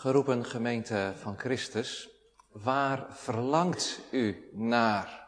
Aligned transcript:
Geroepen 0.00 0.44
gemeente 0.44 1.12
van 1.16 1.38
Christus, 1.38 2.08
waar 2.52 3.06
verlangt 3.10 4.00
u 4.10 4.48
naar? 4.52 5.26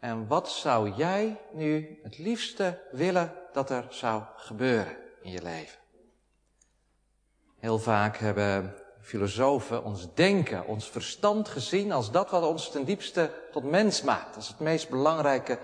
En 0.00 0.26
wat 0.26 0.50
zou 0.50 0.90
jij 0.90 1.40
nu 1.52 1.98
het 2.02 2.18
liefste 2.18 2.80
willen 2.90 3.34
dat 3.52 3.70
er 3.70 3.86
zou 3.90 4.22
gebeuren 4.36 4.96
in 5.22 5.30
je 5.30 5.42
leven? 5.42 5.78
Heel 7.58 7.78
vaak 7.78 8.16
hebben 8.16 8.74
filosofen 9.00 9.84
ons 9.84 10.14
denken, 10.14 10.66
ons 10.66 10.90
verstand 10.90 11.48
gezien 11.48 11.92
als 11.92 12.10
dat 12.10 12.30
wat 12.30 12.44
ons 12.44 12.70
ten 12.70 12.84
diepste 12.84 13.30
tot 13.52 13.64
mens 13.64 14.02
maakt. 14.02 14.36
Is 14.36 14.48
het 14.48 14.58
meest 14.58 14.88
belangrijke 14.88 15.58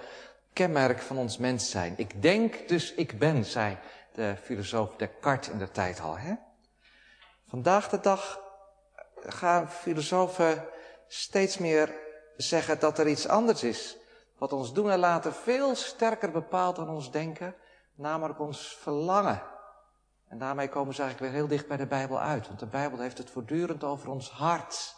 kenmerk 0.52 1.00
van 1.00 1.18
ons 1.18 1.38
mens 1.38 1.70
zijn. 1.70 1.94
Ik 1.96 2.22
denk, 2.22 2.68
dus 2.68 2.94
ik 2.94 3.18
ben, 3.18 3.44
zei 3.44 3.78
de 4.12 4.36
filosoof 4.42 4.96
Descartes 4.96 5.48
in 5.48 5.58
de 5.58 5.70
tijd 5.70 6.00
al. 6.00 6.18
Hè? 6.18 6.34
Vandaag 7.48 7.88
de 7.88 8.00
dag 8.00 8.40
gaan 9.26 9.70
filosofen 9.70 10.64
steeds 11.06 11.58
meer 11.58 11.94
zeggen 12.36 12.80
dat 12.80 12.98
er 12.98 13.08
iets 13.08 13.28
anders 13.28 13.62
is. 13.62 13.96
Wat 14.38 14.52
ons 14.52 14.72
doen 14.72 14.90
en 14.90 14.98
laten 14.98 15.34
veel 15.34 15.74
sterker 15.74 16.30
bepaalt 16.30 16.76
dan 16.76 16.88
ons 16.88 17.10
denken, 17.10 17.54
namelijk 17.94 18.40
ons 18.40 18.76
verlangen. 18.80 19.42
En 20.28 20.38
daarmee 20.38 20.68
komen 20.68 20.94
ze 20.94 21.02
eigenlijk 21.02 21.32
weer 21.32 21.40
heel 21.40 21.50
dicht 21.50 21.68
bij 21.68 21.76
de 21.76 21.86
Bijbel 21.86 22.20
uit. 22.20 22.46
Want 22.46 22.58
de 22.58 22.66
Bijbel 22.66 22.98
heeft 22.98 23.18
het 23.18 23.30
voortdurend 23.30 23.84
over 23.84 24.10
ons 24.10 24.30
hart, 24.30 24.94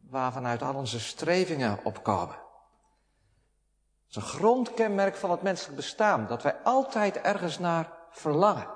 waarvanuit 0.00 0.62
al 0.62 0.74
onze 0.74 1.00
strevingen 1.00 1.80
opkomen. 1.84 2.34
Het 2.34 4.16
is 4.16 4.16
een 4.16 4.38
grondkenmerk 4.38 5.16
van 5.16 5.30
het 5.30 5.42
menselijk 5.42 5.76
bestaan, 5.76 6.26
dat 6.26 6.42
wij 6.42 6.56
altijd 6.62 7.16
ergens 7.16 7.58
naar 7.58 7.92
verlangen. 8.10 8.68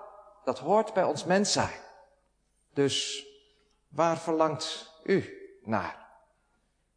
Dat 0.45 0.59
hoort 0.59 0.93
bij 0.93 1.05
ons 1.05 1.25
mens 1.25 1.53
zijn. 1.53 1.81
Dus 2.73 3.27
waar 3.89 4.19
verlangt 4.19 4.95
u 5.05 5.39
naar? 5.63 6.09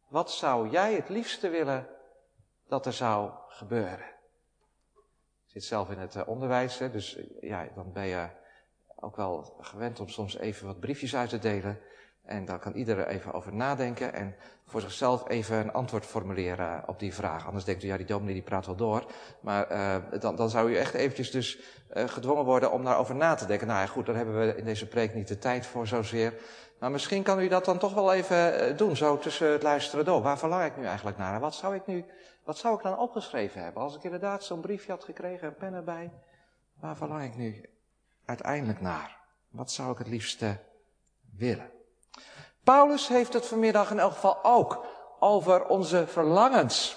Wat 0.08 0.30
zou 0.30 0.70
jij 0.70 0.94
het 0.94 1.08
liefste 1.08 1.48
willen 1.48 1.88
dat 2.68 2.86
er 2.86 2.92
zou 2.92 3.30
gebeuren? 3.48 4.14
Ik 5.46 5.52
zit 5.52 5.64
zelf 5.64 5.90
in 5.90 5.98
het 5.98 6.16
eh, 6.16 6.28
onderwijs, 6.28 6.76
dus 6.76 7.16
eh, 7.16 7.24
ja, 7.40 7.68
dan 7.74 7.92
ben 7.92 8.06
je 8.06 8.28
ook 8.96 9.16
wel 9.16 9.56
gewend 9.60 10.00
om 10.00 10.08
soms 10.08 10.36
even 10.36 10.66
wat 10.66 10.80
briefjes 10.80 11.16
uit 11.16 11.28
te 11.28 11.38
delen. 11.38 11.80
En 12.26 12.44
dan 12.44 12.58
kan 12.58 12.72
iedereen 12.72 13.06
even 13.06 13.32
over 13.32 13.54
nadenken 13.54 14.12
en 14.12 14.34
voor 14.64 14.80
zichzelf 14.80 15.28
even 15.28 15.56
een 15.56 15.72
antwoord 15.72 16.06
formuleren 16.06 16.82
op 16.86 16.98
die 16.98 17.14
vraag. 17.14 17.46
Anders 17.46 17.64
denkt 17.64 17.82
u, 17.82 17.86
ja, 17.86 17.96
die 17.96 18.06
dominee 18.06 18.34
die 18.34 18.42
praat 18.42 18.66
wel 18.66 18.76
door. 18.76 19.06
Maar 19.40 19.72
uh, 19.72 20.20
dan, 20.20 20.36
dan 20.36 20.50
zou 20.50 20.70
u 20.70 20.76
echt 20.76 20.94
eventjes 20.94 21.30
dus 21.30 21.58
uh, 21.96 22.04
gedwongen 22.04 22.44
worden 22.44 22.72
om 22.72 22.84
daarover 22.84 23.14
na 23.14 23.34
te 23.34 23.46
denken. 23.46 23.66
Nou 23.66 23.80
ja, 23.80 23.86
goed, 23.86 24.06
daar 24.06 24.16
hebben 24.16 24.38
we 24.38 24.56
in 24.56 24.64
deze 24.64 24.88
preek 24.88 25.14
niet 25.14 25.28
de 25.28 25.38
tijd 25.38 25.66
voor 25.66 25.86
zozeer. 25.86 26.34
Maar 26.78 26.90
misschien 26.90 27.22
kan 27.22 27.40
u 27.40 27.48
dat 27.48 27.64
dan 27.64 27.78
toch 27.78 27.94
wel 27.94 28.12
even 28.12 28.76
doen, 28.76 28.96
zo 28.96 29.18
tussen 29.18 29.52
het 29.52 29.62
luisteren 29.62 30.04
door. 30.04 30.22
Waar 30.22 30.38
verlang 30.38 30.64
ik 30.64 30.76
nu 30.76 30.84
eigenlijk 30.84 31.16
naar? 31.16 31.34
En 31.34 31.40
wat 31.40 31.54
zou 31.54 31.74
ik 31.74 31.86
nu, 31.86 32.04
wat 32.44 32.58
zou 32.58 32.76
ik 32.76 32.82
dan 32.82 32.98
opgeschreven 32.98 33.62
hebben? 33.62 33.82
Als 33.82 33.96
ik 33.96 34.02
inderdaad 34.02 34.44
zo'n 34.44 34.60
briefje 34.60 34.92
had 34.92 35.04
gekregen, 35.04 35.48
een 35.48 35.56
pen 35.56 35.74
erbij. 35.74 36.12
Waar 36.80 36.96
verlang 36.96 37.24
ik 37.24 37.36
nu 37.36 37.64
uiteindelijk 38.24 38.80
naar? 38.80 39.18
Wat 39.48 39.70
zou 39.70 39.92
ik 39.92 39.98
het 39.98 40.08
liefste 40.08 40.58
willen? 41.36 41.70
Paulus 42.66 43.08
heeft 43.08 43.32
het 43.32 43.46
vanmiddag 43.46 43.90
in 43.90 43.98
elk 43.98 44.12
geval 44.12 44.44
ook 44.44 44.84
over 45.20 45.66
onze 45.66 46.06
verlangens. 46.06 46.96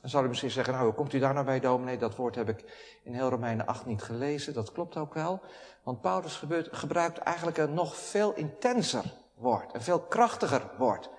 Dan 0.00 0.10
zou 0.10 0.24
u 0.24 0.28
misschien 0.28 0.50
zeggen, 0.50 0.72
nou, 0.72 0.84
hoe 0.84 0.94
komt 0.94 1.12
u 1.12 1.18
daar 1.18 1.34
nou 1.34 1.46
bij, 1.46 1.60
dominee? 1.60 1.98
Dat 1.98 2.16
woord 2.16 2.34
heb 2.34 2.48
ik 2.48 2.64
in 3.04 3.14
heel 3.14 3.28
Romeinen 3.28 3.66
8 3.66 3.86
niet 3.86 4.02
gelezen. 4.02 4.54
Dat 4.54 4.72
klopt 4.72 4.96
ook 4.96 5.14
wel. 5.14 5.40
Want 5.82 6.00
Paulus 6.00 6.42
gebruikt 6.70 7.18
eigenlijk 7.18 7.58
een 7.58 7.74
nog 7.74 7.96
veel 7.96 8.34
intenser 8.34 9.04
woord. 9.34 9.74
Een 9.74 9.82
veel 9.82 10.00
krachtiger 10.00 10.70
woord. 10.78 11.10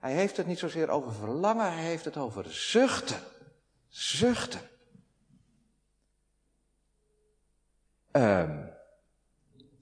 Hij 0.00 0.12
heeft 0.12 0.36
het 0.36 0.46
niet 0.46 0.58
zozeer 0.58 0.88
over 0.88 1.12
verlangen, 1.12 1.72
hij 1.72 1.84
heeft 1.84 2.04
het 2.04 2.16
over 2.16 2.52
zuchten. 2.52 3.20
Zuchten. 3.88 4.60
Um, 8.12 8.67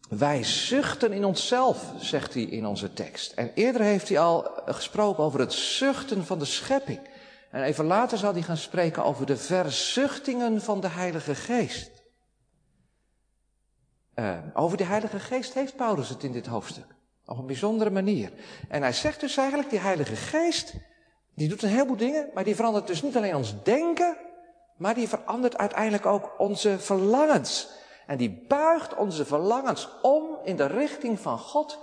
wij 0.09 0.44
zuchten 0.44 1.12
in 1.12 1.25
onszelf, 1.25 1.93
zegt 1.99 2.34
hij 2.34 2.43
in 2.43 2.67
onze 2.67 2.93
tekst. 2.93 3.33
En 3.33 3.50
eerder 3.55 3.81
heeft 3.81 4.09
hij 4.09 4.19
al 4.19 4.50
gesproken 4.67 5.25
over 5.25 5.41
het 5.41 5.53
zuchten 5.53 6.27
van 6.27 6.39
de 6.39 6.44
schepping. 6.44 7.00
En 7.50 7.62
even 7.62 7.84
later 7.84 8.19
zal 8.19 8.33
hij 8.33 8.43
gaan 8.43 8.56
spreken 8.56 9.05
over 9.05 9.27
de 9.27 9.37
verzuchtingen 9.37 10.62
van 10.62 10.81
de 10.81 10.89
Heilige 10.89 11.34
Geest. 11.34 11.91
Uh, 14.15 14.39
over 14.55 14.77
de 14.77 14.84
Heilige 14.84 15.21
Geest 15.21 15.55
heeft 15.55 15.77
Paulus 15.77 16.09
het 16.09 16.23
in 16.23 16.33
dit 16.33 16.47
hoofdstuk. 16.47 16.94
Op 17.27 17.38
een 17.38 17.47
bijzondere 17.47 17.91
manier. 17.91 18.33
En 18.69 18.83
hij 18.83 18.93
zegt 18.93 19.21
dus 19.21 19.37
eigenlijk, 19.37 19.71
die 19.71 19.78
Heilige 19.78 20.17
Geest, 20.17 20.75
die 21.34 21.49
doet 21.49 21.62
een 21.62 21.69
heleboel 21.69 21.97
dingen, 21.97 22.28
maar 22.34 22.44
die 22.44 22.55
verandert 22.55 22.87
dus 22.87 23.03
niet 23.03 23.17
alleen 23.17 23.37
ons 23.37 23.62
denken, 23.62 24.17
maar 24.77 24.94
die 24.94 25.09
verandert 25.09 25.56
uiteindelijk 25.56 26.06
ook 26.06 26.34
onze 26.38 26.78
verlangens. 26.78 27.69
En 28.06 28.17
die 28.17 28.44
buigt 28.49 28.94
onze 28.94 29.25
verlangens 29.25 29.89
om 30.03 30.39
in 30.44 30.56
de 30.56 30.67
richting 30.67 31.21
van 31.21 31.39
God 31.39 31.78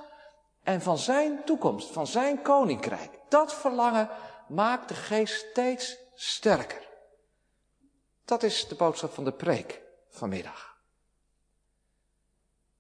en 0.64 0.82
van 0.82 0.98
zijn 0.98 1.44
toekomst, 1.44 1.92
van 1.92 2.08
zijn 2.08 2.42
koninkrijk. 2.42 3.20
Dat 3.30 3.54
verlangen 3.54 4.10
maakt 4.48 4.88
de 4.88 4.94
geest 4.94 5.48
steeds 5.50 5.98
sterker. 6.16 6.88
Dat 8.26 8.44
is 8.44 8.68
de 8.68 8.76
boodschap 8.76 9.12
van 9.12 9.24
de 9.24 9.32
preek 9.32 9.82
vanmiddag. 10.10 10.78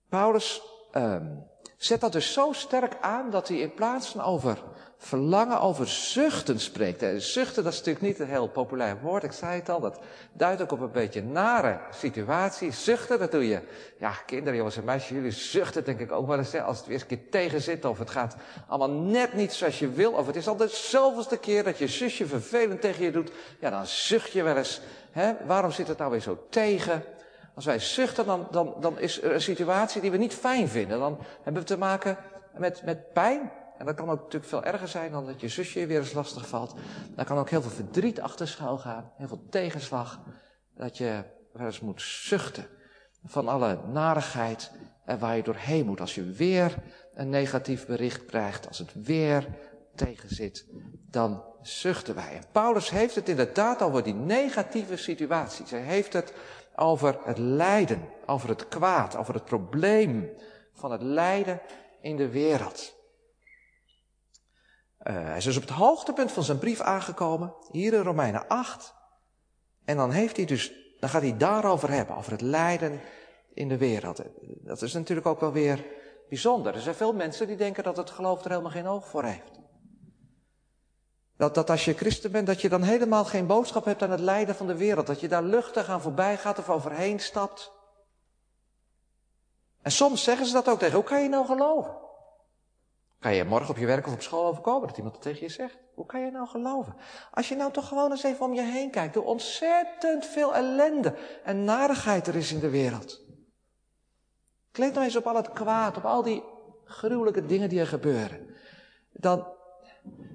Paulus 0.09 0.61
um, 0.91 1.51
zet 1.85 2.01
dat 2.01 2.11
dus 2.11 2.33
zo 2.33 2.51
sterk 2.51 2.93
aan 3.01 3.29
dat 3.29 3.47
hij 3.47 3.57
in 3.57 3.73
plaats 3.73 4.07
van 4.07 4.21
over 4.21 4.57
verlangen 4.97 5.61
over 5.61 5.87
zuchten 5.87 6.59
spreekt. 6.59 7.01
En 7.01 7.21
zuchten, 7.21 7.63
dat 7.63 7.73
is 7.73 7.77
natuurlijk 7.77 8.05
niet 8.05 8.19
een 8.19 8.27
heel 8.27 8.47
populair 8.47 8.97
woord, 9.01 9.23
ik 9.23 9.31
zei 9.31 9.59
het 9.59 9.69
al, 9.69 9.79
dat 9.79 9.99
duidt 10.33 10.61
ook 10.61 10.71
op 10.71 10.79
een 10.79 10.91
beetje 10.91 11.23
nare 11.23 11.79
situatie. 11.91 12.71
Zuchten, 12.71 13.19
dat 13.19 13.31
doe 13.31 13.47
je. 13.47 13.61
Ja, 13.97 14.11
kinderen, 14.25 14.55
jongens 14.55 14.77
en 14.77 14.83
meisjes, 14.83 15.09
jullie 15.09 15.31
zuchten 15.31 15.83
denk 15.83 15.99
ik 15.99 16.11
ook 16.11 16.27
wel 16.27 16.37
eens, 16.37 16.55
als 16.55 16.77
het 16.77 16.85
weer 16.85 16.93
eens 16.93 17.01
een 17.01 17.17
keer 17.17 17.29
tegen 17.29 17.61
zit, 17.61 17.85
of 17.85 17.99
het 17.99 18.09
gaat 18.09 18.35
allemaal 18.67 18.97
net 19.01 19.33
niet 19.33 19.53
zoals 19.53 19.79
je 19.79 19.89
wil, 19.89 20.11
of 20.11 20.27
het 20.27 20.35
is 20.35 20.47
al 20.47 20.55
de 20.55 20.67
zoveelste 20.67 21.37
keer 21.37 21.63
dat 21.63 21.77
je 21.77 21.87
zusje 21.87 22.27
vervelend 22.27 22.81
tegen 22.81 23.03
je 23.03 23.11
doet, 23.11 23.31
ja, 23.59 23.69
dan 23.69 23.85
zucht 23.85 24.31
je 24.31 24.43
wel 24.43 24.57
eens. 24.57 24.81
Hè? 25.11 25.33
Waarom 25.45 25.71
zit 25.71 25.87
het 25.87 25.97
nou 25.97 26.11
weer 26.11 26.21
zo 26.21 26.45
tegen? 26.49 27.03
Als 27.55 27.65
wij 27.65 27.79
zuchten, 27.79 28.25
dan, 28.25 28.47
dan, 28.51 28.75
dan 28.79 28.99
is 28.99 29.21
er 29.21 29.33
een 29.33 29.41
situatie 29.41 30.01
die 30.01 30.11
we 30.11 30.17
niet 30.17 30.33
fijn 30.33 30.67
vinden. 30.67 30.99
Dan 30.99 31.17
hebben 31.41 31.61
we 31.61 31.67
te 31.67 31.77
maken 31.77 32.17
met, 32.57 32.83
met 32.85 33.13
pijn, 33.13 33.51
en 33.77 33.85
dat 33.85 33.95
kan 33.95 34.09
ook 34.09 34.19
natuurlijk 34.19 34.45
veel 34.45 34.63
erger 34.63 34.87
zijn 34.87 35.11
dan 35.11 35.25
dat 35.25 35.41
je 35.41 35.47
zusje 35.47 35.79
je 35.79 35.87
weer 35.87 35.99
eens 35.99 36.13
lastig 36.13 36.47
valt. 36.47 36.75
Daar 37.15 37.25
kan 37.25 37.37
ook 37.37 37.49
heel 37.49 37.61
veel 37.61 37.71
verdriet 37.71 38.21
achter 38.21 38.47
schuil 38.47 38.77
gaan, 38.77 39.11
heel 39.17 39.27
veel 39.27 39.45
tegenslag. 39.49 40.19
Dat 40.75 40.97
je 40.97 41.23
wel 41.53 41.65
eens 41.65 41.79
moet 41.79 42.01
zuchten 42.01 42.67
van 43.23 43.47
alle 43.47 43.79
narigheid 43.91 44.71
en 45.05 45.19
waar 45.19 45.35
je 45.35 45.43
doorheen 45.43 45.85
moet. 45.85 46.01
Als 46.01 46.15
je 46.15 46.23
weer 46.23 46.75
een 47.13 47.29
negatief 47.29 47.85
bericht 47.85 48.25
krijgt, 48.25 48.67
als 48.67 48.77
het 48.77 48.91
weer 48.93 49.47
tegenzit, 49.95 50.67
dan 51.09 51.43
zuchten 51.61 52.15
wij. 52.15 52.35
En 52.35 52.43
Paulus 52.51 52.89
heeft 52.89 53.15
het 53.15 53.29
inderdaad 53.29 53.81
over 53.81 54.03
die 54.03 54.13
negatieve 54.13 54.97
situaties. 54.97 55.71
Hij 55.71 55.81
heeft 55.81 56.13
het 56.13 56.33
over 56.75 57.19
het 57.23 57.37
lijden, 57.37 58.09
over 58.25 58.49
het 58.49 58.67
kwaad, 58.67 59.15
over 59.15 59.33
het 59.33 59.45
probleem 59.45 60.29
van 60.73 60.91
het 60.91 61.01
lijden 61.01 61.61
in 62.01 62.15
de 62.15 62.29
wereld. 62.29 62.95
Uh, 65.03 65.13
hij 65.13 65.37
is 65.37 65.43
dus 65.43 65.55
op 65.55 65.61
het 65.61 65.71
hoogtepunt 65.71 66.31
van 66.31 66.43
zijn 66.43 66.59
brief 66.59 66.79
aangekomen, 66.79 67.53
hier 67.71 67.93
in 67.93 68.01
Romeinen 68.01 68.47
8. 68.47 68.93
En 69.85 69.97
dan 69.97 70.11
heeft 70.11 70.35
hij 70.35 70.45
dus, 70.45 70.73
dan 70.99 71.09
gaat 71.09 71.21
hij 71.21 71.37
daarover 71.37 71.89
hebben, 71.89 72.15
over 72.15 72.31
het 72.31 72.41
lijden 72.41 73.01
in 73.53 73.67
de 73.67 73.77
wereld. 73.77 74.21
Dat 74.41 74.81
is 74.81 74.93
natuurlijk 74.93 75.27
ook 75.27 75.39
wel 75.39 75.51
weer 75.51 75.85
bijzonder. 76.29 76.75
Er 76.75 76.81
zijn 76.81 76.95
veel 76.95 77.13
mensen 77.13 77.47
die 77.47 77.55
denken 77.55 77.83
dat 77.83 77.97
het 77.97 78.09
geloof 78.09 78.43
er 78.43 78.49
helemaal 78.49 78.71
geen 78.71 78.87
oog 78.87 79.07
voor 79.07 79.23
heeft. 79.23 79.52
Dat, 81.37 81.55
dat 81.55 81.69
als 81.69 81.85
je 81.85 81.93
christen 81.93 82.31
bent, 82.31 82.47
dat 82.47 82.61
je 82.61 82.69
dan 82.69 82.81
helemaal 82.81 83.25
geen 83.25 83.47
boodschap 83.47 83.85
hebt 83.85 84.01
aan 84.01 84.11
het 84.11 84.19
lijden 84.19 84.55
van 84.55 84.67
de 84.67 84.77
wereld. 84.77 85.07
Dat 85.07 85.19
je 85.19 85.27
daar 85.27 85.43
luchtig 85.43 85.89
aan 85.89 86.01
voorbij 86.01 86.37
gaat 86.37 86.59
of 86.59 86.69
overheen 86.69 87.19
stapt. 87.19 87.71
En 89.81 89.91
soms 89.91 90.23
zeggen 90.23 90.45
ze 90.45 90.53
dat 90.53 90.69
ook 90.69 90.79
tegen, 90.79 90.95
hoe 90.95 91.03
kan 91.03 91.21
je 91.21 91.29
nou 91.29 91.45
geloven? 91.45 92.01
Kan 93.19 93.33
je 93.33 93.43
morgen 93.43 93.69
op 93.69 93.77
je 93.77 93.85
werk 93.85 94.07
of 94.07 94.13
op 94.13 94.21
school 94.21 94.45
overkomen 94.45 94.87
dat 94.87 94.97
iemand 94.97 95.13
dat 95.13 95.23
tegen 95.23 95.41
je 95.41 95.49
zegt? 95.49 95.77
Hoe 95.93 96.05
kan 96.05 96.21
je 96.21 96.31
nou 96.31 96.47
geloven? 96.47 96.95
Als 97.31 97.49
je 97.49 97.55
nou 97.55 97.71
toch 97.71 97.87
gewoon 97.87 98.11
eens 98.11 98.23
even 98.23 98.45
om 98.45 98.53
je 98.53 98.61
heen 98.61 98.91
kijkt, 98.91 99.15
hoe 99.15 99.23
ontzettend 99.23 100.25
veel 100.25 100.55
ellende 100.55 101.15
en 101.43 101.63
narigheid 101.63 102.27
er 102.27 102.35
is 102.35 102.51
in 102.51 102.59
de 102.59 102.69
wereld. 102.69 103.21
Klik 104.71 104.93
nou 104.93 105.05
eens 105.05 105.15
op 105.15 105.27
al 105.27 105.35
het 105.35 105.51
kwaad, 105.51 105.97
op 105.97 106.05
al 106.05 106.23
die 106.23 106.43
gruwelijke 106.85 107.45
dingen 107.45 107.69
die 107.69 107.79
er 107.79 107.87
gebeuren. 107.87 108.55
Dan, 109.11 109.52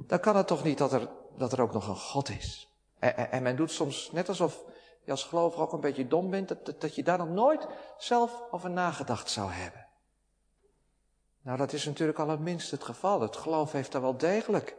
dan 0.08 0.20
kan 0.20 0.36
het 0.36 0.46
toch 0.46 0.64
niet 0.64 0.78
dat 0.78 0.92
er, 0.92 1.08
dat 1.36 1.52
er 1.52 1.60
ook 1.60 1.72
nog 1.72 1.88
een 1.88 1.96
God 1.96 2.28
is. 2.28 2.72
En, 2.98 3.16
en, 3.16 3.30
en 3.30 3.42
men 3.42 3.56
doet 3.56 3.70
soms 3.70 4.12
net 4.12 4.28
alsof 4.28 4.64
je 5.04 5.10
als 5.10 5.24
gelovige 5.24 5.62
ook 5.62 5.72
een 5.72 5.80
beetje 5.80 6.06
dom 6.06 6.30
bent, 6.30 6.48
dat, 6.48 6.80
dat 6.80 6.94
je 6.94 7.02
daar 7.02 7.18
nog 7.18 7.28
nooit 7.28 7.66
zelf 7.98 8.42
over 8.50 8.70
nagedacht 8.70 9.30
zou 9.30 9.50
hebben. 9.50 9.86
Nou, 11.42 11.58
dat 11.58 11.72
is 11.72 11.84
natuurlijk 11.84 12.18
al 12.18 12.28
het 12.28 12.40
minst 12.40 12.70
het 12.70 12.84
geval. 12.84 13.20
Het 13.20 13.36
geloof 13.36 13.72
heeft 13.72 13.92
daar 13.92 14.02
wel 14.02 14.16
degelijk 14.16 14.76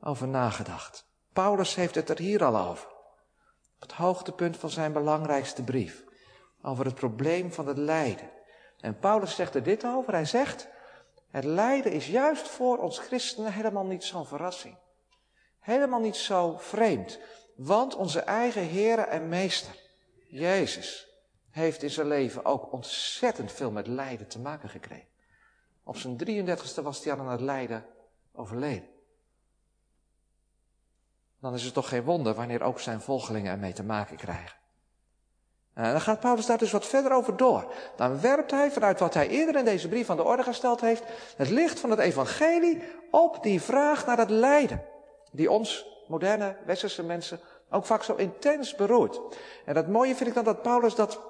over 0.00 0.28
nagedacht. 0.28 1.06
Paulus 1.32 1.74
heeft 1.74 1.94
het 1.94 2.08
er 2.08 2.18
hier 2.18 2.44
al 2.44 2.68
over. 2.68 2.88
Op 3.74 3.80
het 3.80 3.92
hoogtepunt 3.92 4.56
van 4.56 4.70
zijn 4.70 4.92
belangrijkste 4.92 5.62
brief. 5.62 6.04
Over 6.62 6.84
het 6.84 6.94
probleem 6.94 7.52
van 7.52 7.66
het 7.66 7.78
lijden. 7.78 8.30
En 8.80 8.98
Paulus 8.98 9.34
zegt 9.34 9.54
er 9.54 9.62
dit 9.62 9.84
over. 9.84 10.12
Hij 10.12 10.24
zegt, 10.24 10.68
het 11.36 11.44
lijden 11.44 11.92
is 11.92 12.06
juist 12.06 12.48
voor 12.48 12.78
ons 12.78 12.98
christenen 12.98 13.52
helemaal 13.52 13.86
niet 13.86 14.04
zo'n 14.04 14.26
verrassing. 14.26 14.76
Helemaal 15.60 16.00
niet 16.00 16.16
zo 16.16 16.56
vreemd. 16.58 17.18
Want 17.56 17.94
onze 17.94 18.20
eigen 18.20 18.70
Heere 18.70 19.02
en 19.02 19.28
Meester, 19.28 19.74
Jezus, 20.28 21.08
heeft 21.50 21.82
in 21.82 21.90
zijn 21.90 22.06
leven 22.06 22.44
ook 22.44 22.72
ontzettend 22.72 23.52
veel 23.52 23.70
met 23.70 23.86
lijden 23.86 24.28
te 24.28 24.38
maken 24.38 24.68
gekregen. 24.68 25.08
Op 25.84 25.96
zijn 25.96 26.18
33ste 26.18 26.82
was 26.82 27.04
hij 27.04 27.12
aan 27.12 27.28
het 27.28 27.40
lijden 27.40 27.86
overleden. 28.32 28.88
Dan 31.40 31.54
is 31.54 31.62
het 31.62 31.74
toch 31.74 31.88
geen 31.88 32.04
wonder 32.04 32.34
wanneer 32.34 32.62
ook 32.62 32.80
zijn 32.80 33.00
volgelingen 33.00 33.52
ermee 33.52 33.72
te 33.72 33.84
maken 33.84 34.16
krijgen. 34.16 34.58
En 35.76 35.90
dan 35.90 36.00
gaat 36.00 36.20
Paulus 36.20 36.46
daar 36.46 36.58
dus 36.58 36.72
wat 36.72 36.86
verder 36.86 37.12
over 37.12 37.36
door. 37.36 37.72
Dan 37.96 38.20
werpt 38.20 38.50
hij 38.50 38.70
vanuit 38.70 39.00
wat 39.00 39.14
hij 39.14 39.28
eerder 39.28 39.56
in 39.56 39.64
deze 39.64 39.88
brief 39.88 40.10
aan 40.10 40.16
de 40.16 40.24
orde 40.24 40.42
gesteld 40.42 40.80
heeft, 40.80 41.02
het 41.36 41.50
licht 41.50 41.80
van 41.80 41.90
het 41.90 41.98
evangelie 41.98 42.82
op 43.10 43.42
die 43.42 43.62
vraag 43.62 44.06
naar 44.06 44.18
het 44.18 44.30
lijden. 44.30 44.82
Die 45.32 45.50
ons, 45.50 45.86
moderne 46.08 46.56
westerse 46.66 47.02
mensen, 47.02 47.40
ook 47.70 47.84
vaak 47.86 48.02
zo 48.02 48.14
intens 48.14 48.74
beroert. 48.74 49.20
En 49.64 49.74
dat 49.74 49.88
mooie 49.88 50.14
vind 50.14 50.28
ik 50.28 50.34
dan 50.34 50.44
dat 50.44 50.62
Paulus 50.62 50.94
dat 50.94 51.20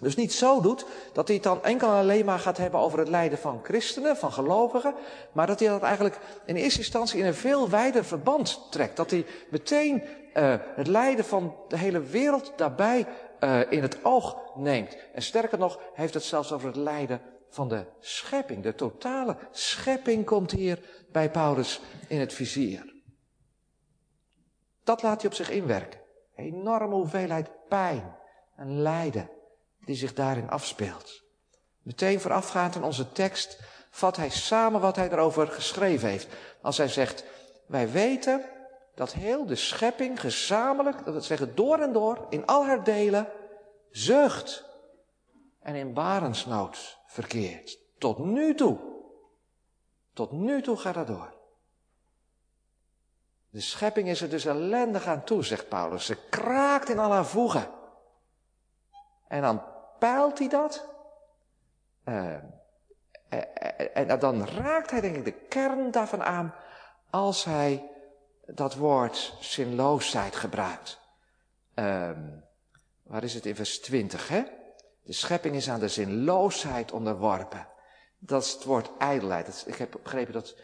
dus 0.00 0.16
niet 0.16 0.32
zo 0.32 0.60
doet 0.60 0.86
dat 1.12 1.26
hij 1.26 1.36
het 1.36 1.44
dan 1.44 1.64
enkel 1.64 1.88
en 1.88 1.94
alleen 1.94 2.24
maar 2.24 2.38
gaat 2.38 2.56
hebben 2.56 2.80
over 2.80 2.98
het 2.98 3.08
lijden 3.08 3.38
van 3.38 3.60
christenen, 3.62 4.16
van 4.16 4.32
gelovigen, 4.32 4.94
maar 5.32 5.46
dat 5.46 5.60
hij 5.60 5.68
dat 5.68 5.82
eigenlijk 5.82 6.18
in 6.44 6.56
eerste 6.56 6.78
instantie 6.78 7.20
in 7.20 7.26
een 7.26 7.34
veel 7.34 7.68
wijder 7.68 8.04
verband 8.04 8.66
trekt. 8.70 8.96
Dat 8.96 9.10
hij 9.10 9.26
meteen 9.50 10.02
uh, 10.34 10.54
het 10.60 10.86
lijden 10.86 11.24
van 11.24 11.54
de 11.68 11.78
hele 11.78 12.00
wereld 12.00 12.52
daarbij 12.56 13.06
uh, 13.40 13.72
in 13.72 13.82
het 13.82 14.04
oog 14.04 14.36
neemt. 14.54 14.96
En 15.12 15.22
sterker 15.22 15.58
nog, 15.58 15.80
heeft 15.92 16.14
het 16.14 16.22
zelfs 16.22 16.52
over 16.52 16.66
het 16.66 16.76
lijden 16.76 17.20
van 17.48 17.68
de 17.68 17.84
schepping. 18.00 18.62
De 18.62 18.74
totale 18.74 19.36
schepping 19.50 20.24
komt 20.24 20.50
hier 20.50 20.78
bij 21.12 21.30
Paulus 21.30 21.80
in 22.08 22.20
het 22.20 22.32
vizier. 22.32 22.94
Dat 24.84 25.02
laat 25.02 25.20
hij 25.20 25.30
op 25.30 25.36
zich 25.36 25.50
inwerken. 25.50 26.00
enorme 26.34 26.94
hoeveelheid 26.94 27.50
pijn 27.68 28.16
en 28.56 28.80
lijden 28.80 29.30
die 29.84 29.96
zich 29.96 30.12
daarin 30.12 30.50
afspeelt. 30.50 31.22
Meteen 31.82 32.20
voorafgaand 32.20 32.74
in 32.74 32.82
onze 32.82 33.12
tekst 33.12 33.60
vat 33.90 34.16
hij 34.16 34.30
samen 34.30 34.80
wat 34.80 34.96
hij 34.96 35.10
erover 35.10 35.46
geschreven 35.46 36.08
heeft. 36.08 36.28
Als 36.62 36.76
hij 36.76 36.88
zegt, 36.88 37.24
wij 37.66 37.90
weten 37.90 38.44
dat 38.96 39.12
heel 39.12 39.46
de 39.46 39.54
schepping 39.54 40.20
gezamenlijk, 40.20 41.04
dat 41.04 41.12
wil 41.12 41.22
zeggen 41.22 41.54
door 41.54 41.78
en 41.78 41.92
door, 41.92 42.26
in 42.28 42.46
al 42.46 42.66
haar 42.66 42.84
delen, 42.84 43.28
zucht 43.90 44.64
en 45.60 45.74
in 45.74 45.92
barensnood 45.92 46.98
verkeert. 47.06 47.78
Tot 47.98 48.18
nu 48.18 48.54
toe. 48.54 48.78
Tot 50.12 50.32
nu 50.32 50.62
toe 50.62 50.76
gaat 50.76 50.94
dat 50.94 51.06
door. 51.06 51.34
De 53.50 53.60
schepping 53.60 54.08
is 54.08 54.20
er 54.20 54.30
dus 54.30 54.44
ellendig 54.44 55.06
aan 55.06 55.24
toe, 55.24 55.44
zegt 55.44 55.68
Paulus. 55.68 56.06
Ze 56.06 56.28
kraakt 56.28 56.88
in 56.88 56.98
al 56.98 57.10
haar 57.10 57.26
voegen. 57.26 57.70
En 59.28 59.42
dan 59.42 59.62
peilt 59.98 60.38
hij 60.38 60.48
dat. 60.48 60.88
Uh, 62.04 62.36
en 63.94 64.18
dan 64.18 64.46
raakt 64.46 64.90
hij 64.90 65.00
denk 65.00 65.16
ik 65.16 65.24
de 65.24 65.46
kern 65.48 65.90
daarvan 65.90 66.22
aan 66.22 66.54
als 67.10 67.44
hij 67.44 67.90
dat 68.46 68.74
woord 68.74 69.34
zinloosheid 69.40 70.36
gebruikt. 70.36 71.00
Uh, 71.74 72.10
waar 73.02 73.24
is 73.24 73.34
het 73.34 73.46
in 73.46 73.54
vers 73.54 73.80
20, 73.80 74.28
hè? 74.28 74.42
De 75.02 75.12
schepping 75.12 75.54
is 75.54 75.70
aan 75.70 75.80
de 75.80 75.88
zinloosheid 75.88 76.92
onderworpen. 76.92 77.68
Dat 78.18 78.42
is 78.42 78.52
het 78.52 78.64
woord 78.64 78.90
ijdelheid. 78.98 79.64
Ik 79.66 79.74
heb 79.74 79.98
begrepen 80.02 80.32
dat 80.32 80.56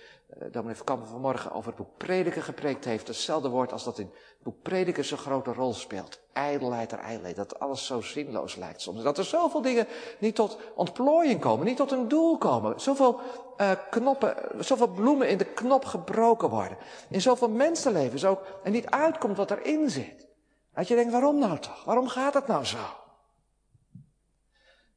dominee 0.50 0.76
Verkampen 0.76 1.08
vanmorgen 1.08 1.52
over 1.52 1.68
het 1.68 1.76
boek 1.76 1.96
Prediker 1.96 2.42
gepreekt 2.42 2.84
heeft. 2.84 3.06
Hetzelfde 3.08 3.48
woord 3.48 3.72
als 3.72 3.84
dat 3.84 3.98
in 3.98 4.10
het 4.12 4.42
boek 4.42 4.62
Prediker 4.62 5.04
zo'n 5.04 5.18
grote 5.18 5.52
rol 5.52 5.72
speelt. 5.72 6.20
Ijdelheid 6.32 6.92
er 6.92 6.98
ijdelheid. 6.98 7.36
Dat 7.36 7.58
alles 7.58 7.86
zo 7.86 8.00
zinloos 8.00 8.56
lijkt 8.56 8.80
soms. 8.80 9.02
Dat 9.02 9.18
er 9.18 9.24
zoveel 9.24 9.62
dingen 9.62 9.86
niet 10.18 10.34
tot 10.34 10.58
ontplooiing 10.74 11.40
komen. 11.40 11.66
Niet 11.66 11.76
tot 11.76 11.90
een 11.90 12.08
doel 12.08 12.38
komen. 12.38 12.80
Zoveel 12.80 13.20
uh, 13.56 13.70
knoppen, 13.90 14.36
zoveel 14.64 14.88
bloemen 14.88 15.28
in 15.28 15.38
de 15.38 15.52
knop 15.52 15.84
gebroken 15.84 16.50
worden. 16.50 16.78
In 17.08 17.20
zoveel 17.20 17.50
mensenlevens 17.50 18.24
ook. 18.24 18.42
En 18.62 18.72
niet 18.72 18.86
uitkomt 18.86 19.36
wat 19.36 19.50
erin 19.50 19.90
zit. 19.90 20.28
Dat 20.74 20.88
je 20.88 20.94
denkt, 20.94 21.12
waarom 21.12 21.38
nou 21.38 21.58
toch? 21.58 21.84
Waarom 21.84 22.08
gaat 22.08 22.34
het 22.34 22.46
nou 22.46 22.64
zo? 22.64 22.78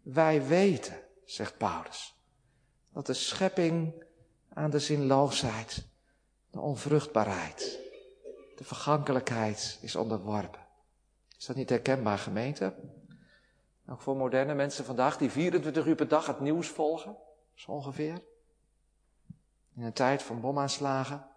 Wij 0.02 0.46
weten, 0.46 1.02
zegt 1.24 1.58
Paulus, 1.58 2.16
dat 2.94 3.06
de 3.06 3.14
schepping 3.14 4.04
aan 4.56 4.70
de 4.70 4.80
zinloosheid, 4.80 5.88
de 6.50 6.60
onvruchtbaarheid, 6.60 7.80
de 8.56 8.64
vergankelijkheid 8.64 9.80
is 9.82 9.96
onderworpen. 9.96 10.60
Is 11.38 11.46
dat 11.46 11.56
niet 11.56 11.70
herkenbaar, 11.70 12.18
gemeente? 12.18 12.74
Ook 13.88 14.02
voor 14.02 14.16
moderne 14.16 14.54
mensen 14.54 14.86
vandaag 14.86 15.18
die 15.18 15.30
24 15.30 15.86
uur 15.86 15.96
per 15.96 16.08
dag 16.08 16.28
het 16.28 16.40
nieuws 16.40 16.68
volgen, 16.68 17.16
zo 17.54 17.72
ongeveer. 17.72 18.22
In 19.76 19.84
een 19.84 19.94
tijd 19.94 20.24
van 20.24 20.42
bomaanslagen, 20.42 21.28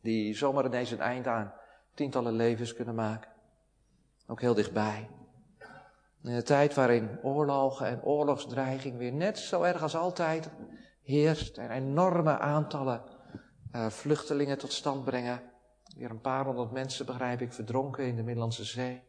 die 0.00 0.34
zomaar 0.34 0.64
ineens 0.64 0.90
een 0.90 1.00
eind 1.00 1.26
aan 1.26 1.52
tientallen 1.94 2.32
levens 2.32 2.74
kunnen 2.74 2.94
maken. 2.94 3.30
Ook 4.26 4.40
heel 4.40 4.54
dichtbij. 4.54 5.08
In 6.22 6.32
een 6.32 6.44
tijd 6.44 6.74
waarin 6.74 7.18
oorlogen 7.22 7.86
en 7.86 8.02
oorlogsdreiging 8.02 8.96
weer 8.96 9.12
net 9.12 9.38
zo 9.38 9.62
erg 9.62 9.82
als 9.82 9.96
altijd 9.96 10.50
heerst 11.02 11.58
en 11.58 11.70
enorme 11.70 12.38
aantallen 12.38 13.02
uh, 13.72 13.90
vluchtelingen 13.90 14.58
tot 14.58 14.72
stand 14.72 15.04
brengen. 15.04 15.42
Weer 15.96 16.10
een 16.10 16.20
paar 16.20 16.44
honderd 16.44 16.70
mensen, 16.70 17.06
begrijp 17.06 17.40
ik, 17.40 17.52
verdronken 17.52 18.06
in 18.06 18.16
de 18.16 18.22
Middellandse 18.22 18.64
Zee. 18.64 18.92
Moet 18.92 19.02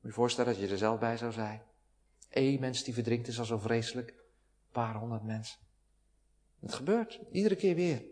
je 0.00 0.08
je 0.08 0.12
voorstellen 0.12 0.52
dat 0.52 0.62
je 0.62 0.68
er 0.68 0.78
zelf 0.78 0.98
bij 0.98 1.16
zou 1.16 1.32
zijn. 1.32 1.62
Eén 2.30 2.60
mens 2.60 2.84
die 2.84 2.94
verdrinkt 2.94 3.28
is 3.28 3.38
al 3.38 3.44
zo 3.44 3.58
vreselijk. 3.58 4.08
Een 4.08 4.72
paar 4.72 4.94
honderd 4.94 5.22
mensen. 5.24 5.58
Het 6.60 6.74
gebeurt, 6.74 7.20
iedere 7.32 7.56
keer 7.56 7.74
weer. 7.74 8.02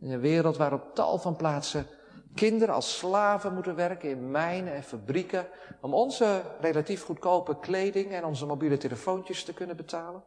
In 0.00 0.10
een 0.10 0.20
wereld 0.20 0.56
waar 0.56 0.72
op 0.72 0.94
tal 0.94 1.18
van 1.18 1.36
plaatsen 1.36 1.86
kinderen 2.34 2.74
als 2.74 2.98
slaven 2.98 3.54
moeten 3.54 3.74
werken 3.74 4.10
in 4.10 4.30
mijnen 4.30 4.74
en 4.74 4.82
fabrieken. 4.82 5.48
Om 5.80 5.94
onze 5.94 6.42
relatief 6.60 7.04
goedkope 7.04 7.58
kleding 7.58 8.12
en 8.12 8.24
onze 8.24 8.46
mobiele 8.46 8.76
telefoontjes 8.76 9.44
te 9.44 9.54
kunnen 9.54 9.76
betalen 9.76 10.22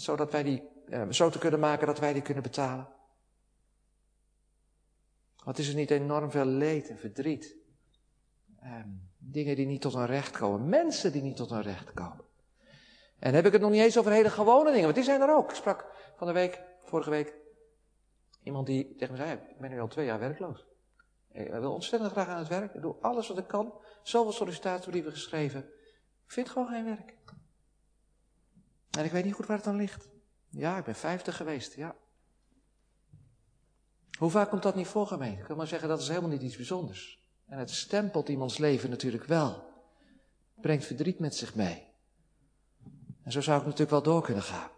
zodat 0.00 0.32
wij 0.32 0.42
die, 0.42 0.68
eh, 0.88 1.10
zo 1.10 1.30
te 1.30 1.38
kunnen 1.38 1.60
maken 1.60 1.86
dat 1.86 1.98
wij 1.98 2.12
die 2.12 2.22
kunnen 2.22 2.42
betalen. 2.42 2.88
Wat 5.44 5.58
is 5.58 5.68
er 5.68 5.74
niet 5.74 5.90
enorm 5.90 6.30
veel 6.30 6.44
leed 6.44 6.88
en 6.88 6.98
verdriet? 6.98 7.56
Eh, 8.60 8.74
dingen 9.18 9.56
die 9.56 9.66
niet 9.66 9.80
tot 9.80 9.94
een 9.94 10.06
recht 10.06 10.36
komen, 10.36 10.68
mensen 10.68 11.12
die 11.12 11.22
niet 11.22 11.36
tot 11.36 11.50
een 11.50 11.62
recht 11.62 11.92
komen. 11.92 12.24
En 13.18 13.34
heb 13.34 13.46
ik 13.46 13.52
het 13.52 13.60
nog 13.60 13.70
niet 13.70 13.82
eens 13.82 13.98
over 13.98 14.12
hele 14.12 14.30
gewone 14.30 14.68
dingen, 14.68 14.84
want 14.84 14.94
die 14.94 15.04
zijn 15.04 15.20
er 15.20 15.34
ook. 15.36 15.50
Ik 15.50 15.56
sprak 15.56 15.86
van 16.16 16.26
de 16.26 16.32
week, 16.32 16.62
vorige 16.84 17.10
week, 17.10 17.34
iemand 18.42 18.66
die 18.66 18.94
tegen 18.96 19.14
me 19.14 19.20
zei, 19.20 19.32
ik 19.32 19.58
ben 19.58 19.70
nu 19.70 19.80
al 19.80 19.88
twee 19.88 20.06
jaar 20.06 20.18
werkloos. 20.18 20.66
Ik 21.32 21.50
wil 21.50 21.72
ontzettend 21.72 22.12
graag 22.12 22.28
aan 22.28 22.38
het 22.38 22.48
werk, 22.48 22.74
ik 22.74 22.82
doe 22.82 22.96
alles 23.00 23.28
wat 23.28 23.38
ik 23.38 23.46
kan. 23.46 23.74
Zoveel 24.02 24.32
sollicitatiebrieven 24.32 25.12
geschreven. 25.12 25.60
Ik 26.24 26.32
vind 26.32 26.48
gewoon 26.48 26.68
geen 26.68 26.84
werk. 26.84 27.14
En 28.98 29.04
ik 29.04 29.10
weet 29.10 29.24
niet 29.24 29.34
goed 29.34 29.46
waar 29.46 29.56
het 29.56 29.64
dan 29.64 29.76
ligt. 29.76 30.08
Ja, 30.48 30.78
ik 30.78 30.84
ben 30.84 30.94
vijftig 30.94 31.36
geweest, 31.36 31.74
ja. 31.74 31.96
Hoe 34.18 34.30
vaak 34.30 34.50
komt 34.50 34.62
dat 34.62 34.74
niet 34.74 34.86
voor, 34.86 35.06
gemeente? 35.06 35.40
Ik 35.40 35.46
kan 35.46 35.56
maar 35.56 35.66
zeggen, 35.66 35.88
dat 35.88 36.00
is 36.00 36.08
helemaal 36.08 36.30
niet 36.30 36.42
iets 36.42 36.56
bijzonders. 36.56 37.24
En 37.46 37.58
het 37.58 37.70
stempelt 37.70 38.28
iemands 38.28 38.58
leven 38.58 38.90
natuurlijk 38.90 39.24
wel. 39.24 39.68
brengt 40.60 40.84
verdriet 40.84 41.18
met 41.18 41.34
zich 41.34 41.54
mee. 41.54 41.86
En 43.22 43.32
zo 43.32 43.40
zou 43.40 43.58
ik 43.58 43.64
natuurlijk 43.64 43.90
wel 43.90 44.02
door 44.02 44.22
kunnen 44.22 44.42
gaan. 44.42 44.70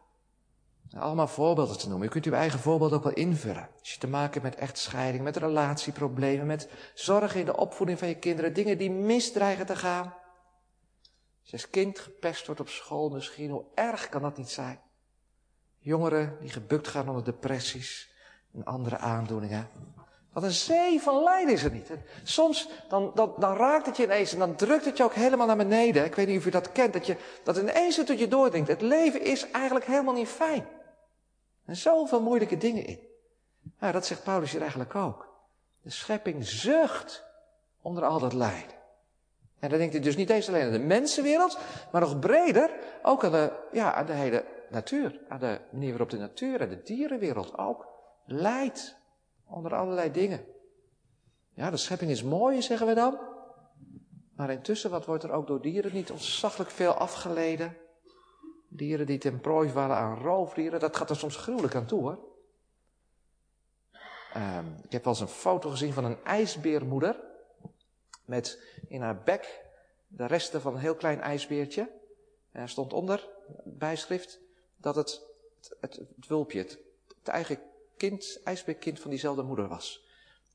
Allemaal 0.90 1.28
voorbeelden 1.28 1.78
te 1.78 1.88
noemen. 1.88 2.06
U 2.06 2.10
kunt 2.10 2.24
uw 2.24 2.32
eigen 2.32 2.58
voorbeeld 2.58 2.92
ook 2.92 3.02
wel 3.02 3.12
invullen. 3.12 3.68
Als 3.78 3.92
je 3.92 3.98
te 3.98 4.08
maken 4.08 4.42
hebt 4.42 4.54
met 4.54 4.68
echtscheiding, 4.68 5.24
met 5.24 5.36
relatieproblemen, 5.36 6.46
met 6.46 6.68
zorgen 6.94 7.40
in 7.40 7.46
de 7.46 7.56
opvoeding 7.56 7.98
van 7.98 8.08
je 8.08 8.18
kinderen, 8.18 8.54
dingen 8.54 8.78
die 8.78 8.90
misdreigen 8.90 9.66
te 9.66 9.76
gaan. 9.76 10.14
Als 11.50 11.70
kind 11.70 11.98
gepest 11.98 12.46
wordt 12.46 12.60
op 12.60 12.68
school 12.68 13.10
misschien, 13.10 13.50
hoe 13.50 13.64
erg 13.74 14.08
kan 14.08 14.22
dat 14.22 14.36
niet 14.36 14.50
zijn? 14.50 14.80
Jongeren 15.78 16.36
die 16.40 16.50
gebukt 16.50 16.88
gaan 16.88 17.08
onder 17.08 17.24
depressies 17.24 18.10
en 18.54 18.64
andere 18.64 18.98
aandoeningen. 18.98 19.68
Wat 20.32 20.42
een 20.42 20.50
zee 20.50 21.00
van 21.00 21.22
lijden 21.22 21.54
is 21.54 21.64
er 21.64 21.70
niet. 21.70 21.90
Soms 22.22 22.68
dan, 22.88 23.12
dan, 23.14 23.34
dan 23.38 23.56
raakt 23.56 23.86
het 23.86 23.96
je 23.96 24.02
ineens 24.04 24.32
en 24.32 24.38
dan 24.38 24.56
drukt 24.56 24.84
het 24.84 24.96
je 24.96 25.04
ook 25.04 25.14
helemaal 25.14 25.46
naar 25.46 25.56
beneden. 25.56 26.04
Ik 26.04 26.14
weet 26.14 26.26
niet 26.26 26.38
of 26.38 26.46
u 26.46 26.50
dat 26.50 26.72
kent, 26.72 26.92
dat, 26.92 27.06
je, 27.06 27.16
dat 27.44 27.56
ineens 27.56 27.96
het 27.96 28.06
tot 28.06 28.18
je 28.18 28.28
doordringt. 28.28 28.68
Het 28.68 28.80
leven 28.80 29.22
is 29.22 29.50
eigenlijk 29.50 29.86
helemaal 29.86 30.14
niet 30.14 30.28
fijn. 30.28 30.66
En 31.64 31.76
zoveel 31.76 32.22
moeilijke 32.22 32.56
dingen 32.56 32.84
in. 32.84 33.00
Nou, 33.78 33.92
dat 33.92 34.06
zegt 34.06 34.22
Paulus 34.22 34.50
hier 34.50 34.60
eigenlijk 34.60 34.94
ook. 34.94 35.28
De 35.82 35.90
schepping 35.90 36.46
zucht 36.46 37.24
onder 37.80 38.04
al 38.04 38.18
dat 38.18 38.32
lijden. 38.32 38.81
En 39.62 39.68
dan 39.68 39.78
denkt 39.78 39.92
hij 39.92 40.02
dus 40.02 40.16
niet 40.16 40.30
eens 40.30 40.48
alleen 40.48 40.64
aan 40.64 40.72
de 40.72 40.78
mensenwereld, 40.78 41.58
maar 41.92 42.00
nog 42.00 42.18
breder 42.18 42.70
ook 43.02 43.24
aan 43.24 43.32
de, 43.32 43.52
ja, 43.72 43.94
aan 43.94 44.06
de 44.06 44.12
hele 44.12 44.44
natuur. 44.70 45.20
Aan 45.28 45.38
de 45.38 45.60
manier 45.70 45.90
waarop 45.90 46.10
de 46.10 46.18
natuur 46.18 46.60
en 46.60 46.68
de 46.68 46.82
dierenwereld 46.82 47.58
ook 47.58 47.86
lijdt 48.26 48.96
onder 49.46 49.74
allerlei 49.74 50.10
dingen. 50.10 50.44
Ja, 51.54 51.70
de 51.70 51.76
schepping 51.76 52.10
is 52.10 52.22
mooi, 52.22 52.62
zeggen 52.62 52.86
we 52.86 52.94
dan. 52.94 53.18
Maar 54.36 54.50
intussen, 54.50 54.90
wat 54.90 55.06
wordt 55.06 55.24
er 55.24 55.32
ook 55.32 55.46
door 55.46 55.62
dieren 55.62 55.92
niet 55.92 56.10
ontzaglijk 56.10 56.70
veel 56.70 56.92
afgeleden? 56.92 57.76
Dieren 58.68 59.06
die 59.06 59.18
ten 59.18 59.40
prooi 59.40 59.68
vallen 59.68 59.96
aan 59.96 60.18
roofdieren, 60.18 60.80
dat 60.80 60.96
gaat 60.96 61.10
er 61.10 61.16
soms 61.16 61.36
gruwelijk 61.36 61.74
aan 61.74 61.86
toe 61.86 62.00
hoor. 62.00 62.18
Ehm, 64.32 64.66
ik 64.82 64.92
heb 64.92 65.04
wel 65.04 65.12
eens 65.12 65.22
een 65.22 65.28
foto 65.28 65.70
gezien 65.70 65.92
van 65.92 66.04
een 66.04 66.24
ijsbeermoeder. 66.24 67.20
Met 68.24 68.71
in 68.92 69.00
haar 69.00 69.22
bek 69.22 69.64
de 70.06 70.26
resten 70.26 70.60
van 70.60 70.74
een 70.74 70.80
heel 70.80 70.94
klein 70.94 71.20
ijsbeertje. 71.20 71.90
En 72.52 72.62
er 72.62 72.68
stond 72.68 72.92
onder, 72.92 73.28
bijschrift, 73.64 74.40
dat 74.76 74.94
het, 74.94 75.22
het, 75.80 75.96
het, 75.96 76.26
wulpje, 76.26 76.58
het, 76.58 76.78
het 77.18 77.28
eigen 77.28 77.60
kind, 77.96 78.40
ijsbeerkind 78.44 79.00
van 79.00 79.10
diezelfde 79.10 79.42
moeder 79.42 79.68
was. 79.68 80.06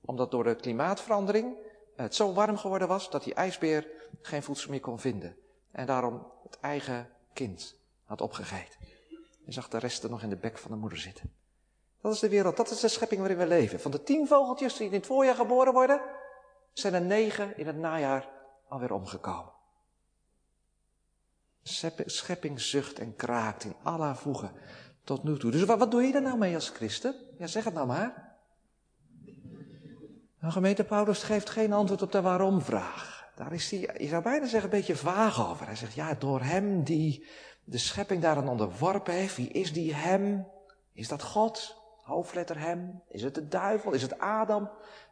Omdat 0.02 0.32
door 0.32 0.44
de 0.44 0.56
klimaatverandering 0.56 1.58
het 1.96 2.16
zo 2.16 2.34
warm 2.34 2.58
geworden 2.58 2.88
was 2.88 3.10
dat 3.10 3.24
die 3.24 3.34
ijsbeer 3.34 3.88
geen 4.22 4.44
voedsel 4.44 4.70
meer 4.70 4.80
kon 4.80 5.00
vinden. 5.00 5.38
En 5.72 5.86
daarom 5.86 6.32
het 6.44 6.60
eigen 6.60 7.10
kind 7.34 7.80
had 8.04 8.22
opgegeten. 8.22 8.80
En 9.46 9.54
zag 9.54 9.70
de 9.70 9.78
resten 9.78 10.10
nog 10.10 10.22
in 10.22 10.30
de 10.30 10.38
bek 10.38 10.58
van 10.58 10.72
de 10.72 10.78
moeder 10.78 11.00
zitten. 11.00 11.34
Dat 12.02 12.14
is 12.14 12.20
de 12.20 12.30
wereld, 12.30 12.58
dat 12.58 12.72
is 12.72 12.80
de 12.80 12.88
schepping 12.88 13.20
waarin 13.20 13.38
we 13.38 13.48
leven. 13.48 13.80
Van 13.80 13.92
de 13.92 14.04
tien 14.04 14.28
vogeltjes 14.28 14.78
die 14.78 14.88
in 14.88 14.94
het 14.94 15.06
voorjaar 15.06 15.36
geboren 15.36 15.74
worden, 15.74 16.02
zijn 16.80 16.94
er 16.94 17.02
negen 17.02 17.58
in 17.58 17.68
het 17.68 17.78
najaar 17.78 18.30
alweer 18.68 18.94
omgekomen. 18.94 19.52
Schepping 22.06 22.62
zucht 22.62 23.00
en 23.00 23.16
kraakt 23.16 23.64
in 23.64 23.76
alle 23.84 24.16
voegen 24.16 24.52
tot 25.04 25.24
nu 25.24 25.38
toe. 25.38 25.52
Dus 25.52 25.64
wat, 25.64 25.80
wat 25.80 25.92
doe 25.92 26.02
je 26.02 26.14
er 26.14 26.22
nou 26.22 26.38
mee 26.38 26.56
als 26.56 26.70
christen? 26.70 27.16
Ja, 27.38 27.48
zeg 27.48 27.64
het 27.64 27.74
nou 27.74 27.88
maar. 27.88 28.38
Een 30.40 30.52
gemeente 30.52 30.84
Paulus 30.84 31.24
geeft 31.24 31.50
geen 31.50 31.74
antwoord 31.74 32.02
op 32.02 32.12
de 32.12 32.22
waarom-vraag. 32.22 33.32
Daar 33.36 33.54
is 33.54 33.72
hij, 33.72 33.96
je 33.98 34.08
zou 34.08 34.24
bijna 34.24 34.46
zeggen, 34.46 34.72
een 34.72 34.78
beetje 34.78 34.96
vaag 34.96 35.50
over. 35.50 35.66
Hij 35.66 35.76
zegt, 35.76 35.94
ja, 35.94 36.14
door 36.14 36.42
hem 36.42 36.84
die 36.84 37.28
de 37.64 37.78
schepping 37.78 38.22
daaraan 38.22 38.50
onderworpen 38.50 39.14
heeft, 39.14 39.36
wie 39.36 39.50
is 39.50 39.74
die 39.74 39.94
hem? 39.94 40.48
Is 40.94 41.08
dat 41.08 41.24
God? 41.24 41.77
Hoofdletter 42.08 42.60
hem? 42.60 43.02
Is 43.08 43.24
het 43.24 43.36
de 43.36 43.48
duivel? 43.48 43.92
Is 43.92 44.02
het 44.02 44.20
Adam? 44.20 44.70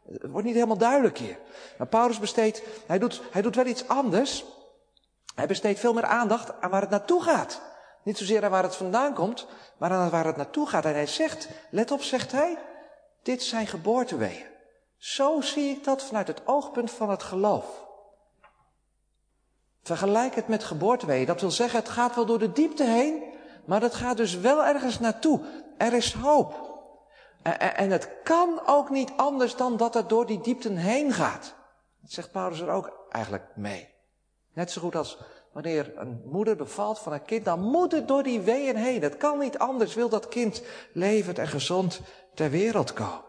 Het 0.08 0.30
wordt 0.30 0.46
niet 0.46 0.54
helemaal 0.54 0.78
duidelijk 0.78 1.18
hier. 1.18 1.38
Maar 1.78 1.86
Paulus 1.86 2.18
besteedt, 2.18 2.62
hij 2.86 2.98
doet, 2.98 3.22
hij 3.30 3.42
doet 3.42 3.56
wel 3.56 3.66
iets 3.66 3.88
anders. 3.88 4.44
Hij 5.34 5.46
besteedt 5.46 5.78
veel 5.78 5.92
meer 5.92 6.04
aandacht 6.04 6.60
aan 6.60 6.70
waar 6.70 6.80
het 6.80 6.90
naartoe 6.90 7.22
gaat. 7.22 7.60
Niet 8.02 8.18
zozeer 8.18 8.44
aan 8.44 8.50
waar 8.50 8.62
het 8.62 8.76
vandaan 8.76 9.14
komt, 9.14 9.46
maar 9.76 9.90
aan 9.90 10.10
waar 10.10 10.24
het 10.24 10.36
naartoe 10.36 10.66
gaat. 10.66 10.84
En 10.84 10.92
hij 10.92 11.06
zegt, 11.06 11.48
let 11.70 11.90
op, 11.90 12.02
zegt 12.02 12.32
hij, 12.32 12.58
dit 13.22 13.42
zijn 13.42 13.66
geboorteweeën. 13.66 14.46
Zo 14.96 15.40
zie 15.40 15.70
ik 15.70 15.84
dat 15.84 16.02
vanuit 16.02 16.26
het 16.26 16.46
oogpunt 16.46 16.90
van 16.90 17.10
het 17.10 17.22
geloof. 17.22 17.86
Vergelijk 19.82 20.34
het 20.34 20.48
met 20.48 20.64
geboorteweeën. 20.64 21.26
Dat 21.26 21.40
wil 21.40 21.50
zeggen, 21.50 21.78
het 21.78 21.88
gaat 21.88 22.14
wel 22.14 22.26
door 22.26 22.38
de 22.38 22.52
diepte 22.52 22.84
heen, 22.84 23.22
maar 23.64 23.82
het 23.82 23.94
gaat 23.94 24.16
dus 24.16 24.36
wel 24.38 24.64
ergens 24.64 24.98
naartoe. 24.98 25.40
Er 25.78 25.92
is 25.92 26.12
hoop. 26.12 26.65
En 27.54 27.90
het 27.90 28.08
kan 28.22 28.60
ook 28.66 28.90
niet 28.90 29.12
anders 29.16 29.56
dan 29.56 29.76
dat 29.76 29.94
het 29.94 30.08
door 30.08 30.26
die 30.26 30.40
diepten 30.40 30.76
heen 30.76 31.12
gaat. 31.12 31.54
Dat 32.00 32.10
zegt 32.10 32.32
Paulus 32.32 32.60
er 32.60 32.70
ook 32.70 33.06
eigenlijk 33.10 33.44
mee. 33.54 33.88
Net 34.52 34.70
zo 34.70 34.80
goed 34.80 34.96
als 34.96 35.18
wanneer 35.52 35.92
een 35.98 36.22
moeder 36.24 36.56
bevalt 36.56 36.98
van 36.98 37.12
een 37.12 37.24
kind, 37.24 37.44
dan 37.44 37.60
moet 37.60 37.92
het 37.92 38.08
door 38.08 38.22
die 38.22 38.40
weeën 38.40 38.76
heen. 38.76 39.02
Het 39.02 39.16
kan 39.16 39.38
niet 39.38 39.58
anders, 39.58 39.94
wil 39.94 40.08
dat 40.08 40.28
kind 40.28 40.62
levend 40.92 41.38
en 41.38 41.48
gezond 41.48 42.00
ter 42.34 42.50
wereld 42.50 42.92
komen. 42.92 43.24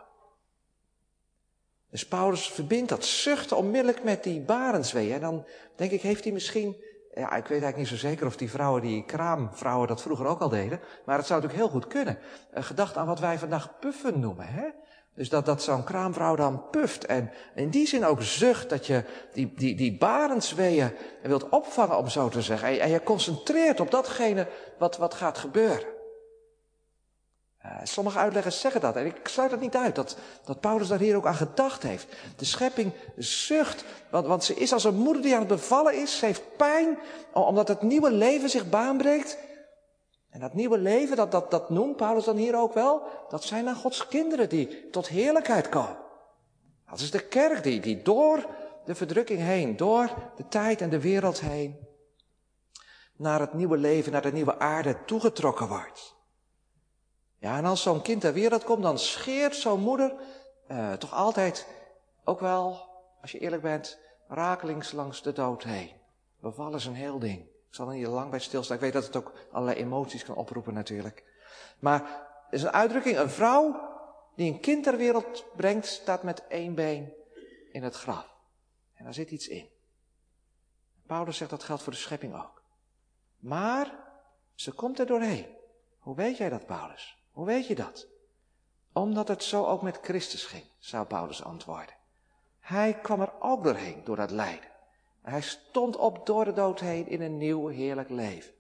Dus 1.91 2.07
Paulus 2.07 2.49
verbindt 2.49 2.89
dat 2.89 3.05
zuchten 3.05 3.57
onmiddellijk 3.57 4.03
met 4.03 4.23
die 4.23 4.39
barensweeën. 4.39 5.13
En 5.13 5.21
dan 5.21 5.45
denk 5.75 5.91
ik, 5.91 6.01
heeft 6.01 6.23
hij 6.23 6.33
misschien, 6.33 6.83
ja, 7.17 7.25
ik 7.25 7.47
weet 7.47 7.49
eigenlijk 7.49 7.77
niet 7.77 7.87
zo 7.87 7.95
zeker 7.95 8.25
of 8.25 8.37
die 8.37 8.49
vrouwen, 8.49 8.81
die 8.81 9.05
kraamvrouwen 9.05 9.87
dat 9.87 10.01
vroeger 10.01 10.25
ook 10.25 10.41
al 10.41 10.49
deden. 10.49 10.79
Maar 11.05 11.17
het 11.17 11.25
zou 11.25 11.41
natuurlijk 11.41 11.69
heel 11.69 11.79
goed 11.79 11.91
kunnen. 11.91 12.17
Gedacht 12.53 12.97
aan 12.97 13.07
wat 13.07 13.19
wij 13.19 13.39
vandaag 13.39 13.79
puffen 13.79 14.19
noemen, 14.19 14.47
hè. 14.47 14.65
Dus 15.15 15.29
dat, 15.29 15.45
dat 15.45 15.63
zo'n 15.63 15.83
kraamvrouw 15.83 16.35
dan 16.35 16.69
puft. 16.69 17.05
En 17.05 17.31
in 17.55 17.69
die 17.69 17.87
zin 17.87 18.05
ook 18.05 18.21
zucht 18.21 18.69
dat 18.69 18.87
je 18.87 19.03
die, 19.33 19.53
die, 19.55 19.75
die 19.75 19.97
barensweeën 19.97 20.93
wilt 21.21 21.49
opvangen, 21.49 21.97
om 21.97 22.07
zo 22.07 22.29
te 22.29 22.41
zeggen. 22.41 22.67
En, 22.67 22.79
en 22.79 22.89
je 22.89 23.03
concentreert 23.03 23.79
op 23.79 23.91
datgene 23.91 24.47
wat, 24.77 24.97
wat 24.97 25.13
gaat 25.13 25.37
gebeuren. 25.37 25.96
Uh, 27.67 27.73
sommige 27.83 28.17
uitleggers 28.17 28.59
zeggen 28.59 28.81
dat. 28.81 28.95
En 28.95 29.05
ik 29.05 29.27
sluit 29.27 29.51
het 29.51 29.59
niet 29.59 29.75
uit 29.75 29.95
dat, 29.95 30.17
dat 30.43 30.59
Paulus 30.59 30.87
daar 30.87 30.99
hier 30.99 31.15
ook 31.15 31.25
aan 31.25 31.35
gedacht 31.35 31.83
heeft. 31.83 32.07
De 32.35 32.45
schepping 32.45 32.91
zucht, 33.17 33.83
want, 34.09 34.27
want 34.27 34.43
ze 34.43 34.53
is 34.53 34.73
als 34.73 34.83
een 34.83 34.95
moeder 34.95 35.21
die 35.21 35.33
aan 35.33 35.39
het 35.39 35.47
bevallen 35.47 36.01
is. 36.01 36.17
Ze 36.17 36.25
heeft 36.25 36.57
pijn, 36.57 36.97
omdat 37.33 37.67
het 37.67 37.81
nieuwe 37.81 38.11
leven 38.11 38.49
zich 38.49 38.69
baanbreekt. 38.69 39.37
En 40.29 40.39
dat 40.39 40.53
nieuwe 40.53 40.77
leven, 40.77 41.15
dat, 41.15 41.31
dat, 41.31 41.51
dat 41.51 41.69
noemt 41.69 41.95
Paulus 41.95 42.23
dan 42.23 42.37
hier 42.37 42.55
ook 42.55 42.73
wel, 42.73 43.01
dat 43.29 43.43
zijn 43.43 43.65
dan 43.65 43.75
Gods 43.75 44.07
kinderen 44.07 44.49
die 44.49 44.89
tot 44.89 45.07
heerlijkheid 45.07 45.69
komen. 45.69 45.97
Dat 46.89 46.99
is 46.99 47.11
de 47.11 47.27
kerk 47.27 47.63
die, 47.63 47.79
die 47.79 48.01
door 48.01 48.45
de 48.85 48.95
verdrukking 48.95 49.39
heen, 49.39 49.77
door 49.77 50.09
de 50.35 50.47
tijd 50.47 50.81
en 50.81 50.89
de 50.89 51.01
wereld 51.01 51.39
heen, 51.39 51.75
naar 53.15 53.39
het 53.39 53.53
nieuwe 53.53 53.77
leven, 53.77 54.11
naar 54.11 54.21
de 54.21 54.31
nieuwe 54.31 54.59
aarde 54.59 54.97
toegetrokken 55.05 55.67
wordt. 55.67 56.16
Ja, 57.39 57.57
en 57.57 57.65
als 57.65 57.81
zo'n 57.81 58.01
kind 58.01 58.21
ter 58.21 58.33
wereld 58.33 58.63
komt, 58.63 58.83
dan 58.83 58.99
scheert 58.99 59.55
zo'n 59.55 59.79
moeder 59.79 60.13
uh, 60.67 60.93
toch 60.93 61.13
altijd, 61.13 61.67
ook 62.23 62.39
wel, 62.39 62.89
als 63.21 63.31
je 63.31 63.39
eerlijk 63.39 63.61
bent, 63.61 63.99
rakelings 64.27 64.91
langs 64.91 65.21
de 65.21 65.33
dood 65.33 65.63
heen. 65.63 65.91
Bevallen 66.39 66.77
is 66.77 66.85
een 66.85 66.95
heel 66.95 67.19
ding. 67.19 67.39
Ik 67.39 67.75
zal 67.75 67.87
er 67.87 67.93
niet 67.93 68.07
lang 68.07 68.29
bij 68.29 68.39
stilstaan. 68.39 68.75
Ik 68.75 68.81
weet 68.81 68.93
dat 68.93 69.05
het 69.05 69.15
ook 69.15 69.33
allerlei 69.51 69.77
emoties 69.79 70.23
kan 70.23 70.35
oproepen 70.35 70.73
natuurlijk. 70.73 71.23
Maar 71.79 72.01
het 72.45 72.53
is 72.53 72.63
een 72.63 72.71
uitdrukking, 72.71 73.17
een 73.17 73.29
vrouw 73.29 73.95
die 74.35 74.51
een 74.51 74.59
kind 74.59 74.83
ter 74.83 74.97
wereld 74.97 75.45
brengt, 75.55 75.85
staat 75.85 76.23
met 76.23 76.47
één 76.47 76.75
been 76.75 77.13
in 77.71 77.83
het 77.83 77.95
graf. 77.95 78.35
En 78.93 79.03
daar 79.03 79.13
zit 79.13 79.31
iets 79.31 79.47
in. 79.47 79.69
Paulus 81.05 81.37
zegt 81.37 81.49
dat 81.49 81.63
geldt 81.63 81.83
voor 81.83 81.93
de 81.93 81.99
schepping 81.99 82.35
ook. 82.35 82.61
Maar 83.37 83.93
ze 84.55 84.71
komt 84.71 84.99
er 84.99 85.05
doorheen. 85.05 85.45
Hoe 85.99 86.15
weet 86.15 86.37
jij 86.37 86.49
dat, 86.49 86.65
Paulus? 86.65 87.16
Hoe 87.37 87.45
weet 87.45 87.67
je 87.67 87.75
dat? 87.75 88.07
Omdat 88.93 89.27
het 89.27 89.43
zo 89.43 89.65
ook 89.65 89.81
met 89.81 89.99
Christus 90.01 90.45
ging, 90.45 90.63
zou 90.79 91.05
Paulus 91.05 91.43
antwoorden. 91.43 91.95
Hij 92.59 92.93
kwam 92.93 93.21
er 93.21 93.33
ook 93.39 93.63
doorheen, 93.63 94.03
door 94.03 94.15
dat 94.15 94.31
lijden. 94.31 94.69
Hij 95.21 95.41
stond 95.41 95.95
op 95.97 96.25
door 96.25 96.45
de 96.45 96.53
dood 96.53 96.79
heen 96.79 97.07
in 97.07 97.21
een 97.21 97.37
nieuw 97.37 97.67
heerlijk 97.67 98.09
leven. 98.09 98.53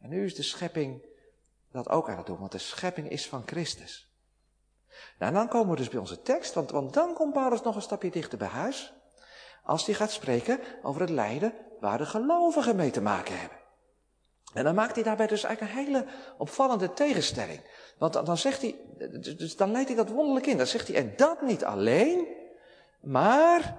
En 0.00 0.08
nu 0.08 0.24
is 0.24 0.34
de 0.34 0.42
schepping 0.42 1.02
dat 1.70 1.88
ook 1.88 2.08
aan 2.08 2.16
het 2.16 2.26
doen, 2.26 2.38
want 2.38 2.52
de 2.52 2.58
schepping 2.58 3.10
is 3.10 3.28
van 3.28 3.42
Christus. 3.46 4.12
Nou, 5.18 5.32
dan 5.32 5.48
komen 5.48 5.70
we 5.70 5.76
dus 5.76 5.88
bij 5.88 6.00
onze 6.00 6.22
tekst, 6.22 6.54
want, 6.54 6.70
want 6.70 6.94
dan 6.94 7.14
komt 7.14 7.32
Paulus 7.32 7.62
nog 7.62 7.76
een 7.76 7.82
stapje 7.82 8.10
dichter 8.10 8.38
bij 8.38 8.48
huis. 8.48 8.92
Als 9.62 9.86
hij 9.86 9.94
gaat 9.94 10.12
spreken 10.12 10.60
over 10.82 11.00
het 11.00 11.10
lijden 11.10 11.54
waar 11.80 11.98
de 11.98 12.06
gelovigen 12.06 12.76
mee 12.76 12.90
te 12.90 13.00
maken 13.00 13.38
hebben. 13.38 13.61
En 14.52 14.64
dan 14.64 14.74
maakt 14.74 14.94
hij 14.94 15.04
daarbij 15.04 15.26
dus 15.26 15.44
eigenlijk 15.44 15.74
een 15.74 15.84
hele 15.84 16.06
opvallende 16.38 16.92
tegenstelling. 16.92 17.60
Want 17.98 18.12
dan 18.12 18.36
zegt 18.36 18.60
hij, 18.60 18.76
dus 19.36 19.56
dan 19.56 19.70
leidt 19.70 19.88
hij 19.88 19.96
dat 19.96 20.08
wonderlijk 20.08 20.46
in. 20.46 20.56
Dan 20.56 20.66
zegt 20.66 20.88
hij, 20.88 20.96
en 20.96 21.12
dat 21.16 21.42
niet 21.42 21.64
alleen, 21.64 22.26
maar 23.00 23.76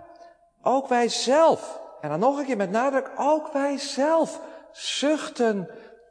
ook 0.61 0.87
wij 0.87 1.09
zelf. 1.09 1.81
En 2.01 2.09
dan 2.09 2.19
nog 2.19 2.37
een 2.37 2.45
keer 2.45 2.57
met 2.57 2.71
nadruk, 2.71 3.11
ook 3.17 3.53
wij 3.53 3.77
zelf 3.77 4.41
zuchten 4.71 5.69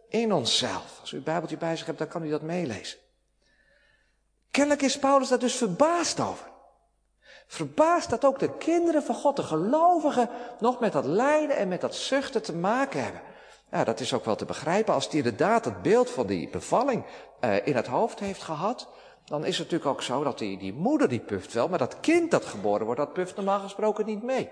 in 0.09 0.33
onszelf. 0.33 0.99
Als 1.00 1.12
u 1.12 1.16
het 1.16 1.25
Bijbeltje 1.25 1.57
bij 1.57 1.76
zich 1.76 1.87
hebt, 1.87 1.99
dan 1.99 2.09
kan 2.09 2.25
u 2.25 2.31
dat 2.31 2.42
meelezen. 2.42 2.99
Kennelijk 4.50 4.83
is 4.83 4.99
Paulus 4.99 5.28
daar 5.28 5.38
dus 5.38 5.57
verbaasd 5.57 6.21
over. 6.21 6.50
Verbaasd 7.47 8.11
dat 8.11 8.25
ook 8.25 8.38
de 8.38 8.57
kinderen 8.57 9.02
van 9.02 9.14
God, 9.14 9.37
de 9.37 9.42
gelovigen, 9.42 10.28
nog 10.61 10.81
met 10.81 10.92
dat 10.92 11.04
lijden 11.04 11.57
en 11.57 11.69
met 11.69 11.81
dat 11.81 11.95
zuchten 11.95 12.42
te 12.42 12.54
maken 12.54 13.02
hebben. 13.02 13.21
Ja, 13.73 13.85
dat 13.85 14.00
is 14.00 14.14
ook 14.14 14.25
wel 14.25 14.37
te 14.37 14.45
begrijpen. 14.45 14.95
Als 14.95 15.09
hij 15.09 15.17
inderdaad 15.17 15.64
het 15.64 15.83
beeld 15.83 16.11
van 16.11 16.26
die 16.26 16.49
bevalling 16.49 17.05
uh, 17.41 17.67
in 17.67 17.76
het 17.76 17.87
hoofd 17.87 18.19
heeft 18.21 18.43
gehad, 18.43 18.88
dan 19.25 19.45
is 19.45 19.59
het 19.59 19.71
natuurlijk 19.71 19.91
ook 19.91 20.02
zo 20.02 20.25
dat 20.25 20.38
die, 20.38 20.59
die 20.59 20.73
moeder 20.73 21.09
die 21.09 21.21
puft 21.21 21.52
wel, 21.52 21.69
maar 21.69 21.79
dat 21.79 22.00
kind 22.00 22.31
dat 22.31 22.45
geboren 22.45 22.85
wordt, 22.85 23.00
dat 23.00 23.12
puft 23.12 23.37
normaal 23.37 23.61
gesproken 23.61 24.07
niet 24.07 24.23
mee. 24.23 24.50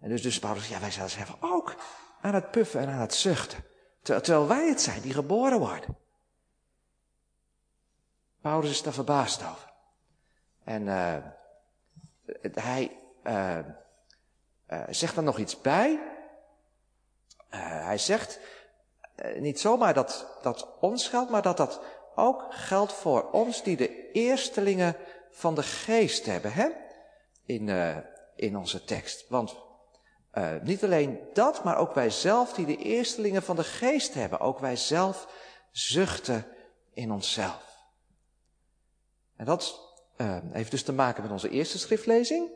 En 0.00 0.08
dus, 0.08 0.22
dus 0.22 0.38
Paulus, 0.38 0.68
ja, 0.68 0.80
wij 0.80 0.90
zouden 0.90 1.16
zeggen 1.16 1.36
ook 1.40 1.74
aan 2.20 2.34
het 2.34 2.50
puffen 2.50 2.80
en 2.80 2.88
aan 2.88 3.00
het 3.00 3.14
zuchten. 3.14 3.64
Terwijl 4.02 4.46
wij 4.46 4.68
het 4.68 4.80
zijn 4.80 5.00
die 5.00 5.12
geboren 5.12 5.58
worden. 5.58 5.96
Paulus 8.40 8.70
is 8.70 8.82
daar 8.82 8.92
verbaasd 8.92 9.42
over. 9.42 9.72
En 10.64 10.82
uh, 10.82 11.16
hij 12.52 12.96
uh, 13.24 13.58
zegt 14.88 15.16
er 15.16 15.22
nog 15.22 15.38
iets 15.38 15.60
bij. 15.60 16.11
Hij 17.92 18.00
zegt 18.00 18.38
niet 19.38 19.60
zomaar 19.60 19.94
dat 19.94 20.38
dat 20.42 20.68
ons 20.80 21.08
geldt, 21.08 21.30
maar 21.30 21.42
dat 21.42 21.56
dat 21.56 21.80
ook 22.14 22.44
geldt 22.50 22.92
voor 22.92 23.30
ons 23.30 23.62
die 23.62 23.76
de 23.76 24.10
eerstelingen 24.10 24.96
van 25.30 25.54
de 25.54 25.62
geest 25.62 26.26
hebben, 26.26 26.52
hè? 26.52 26.68
In, 27.46 27.68
in 28.36 28.56
onze 28.56 28.84
tekst. 28.84 29.28
Want 29.28 29.56
niet 30.62 30.84
alleen 30.84 31.20
dat, 31.32 31.64
maar 31.64 31.76
ook 31.76 31.94
wij 31.94 32.10
zelf 32.10 32.52
die 32.52 32.66
de 32.66 32.76
eerstelingen 32.76 33.42
van 33.42 33.56
de 33.56 33.64
geest 33.64 34.14
hebben. 34.14 34.40
Ook 34.40 34.58
wij 34.58 34.76
zelf 34.76 35.28
zuchten 35.70 36.46
in 36.92 37.12
onszelf. 37.12 37.76
En 39.36 39.44
dat 39.44 39.80
heeft 40.52 40.70
dus 40.70 40.82
te 40.82 40.92
maken 40.92 41.22
met 41.22 41.32
onze 41.32 41.50
eerste 41.50 41.78
schriftlezing, 41.78 42.50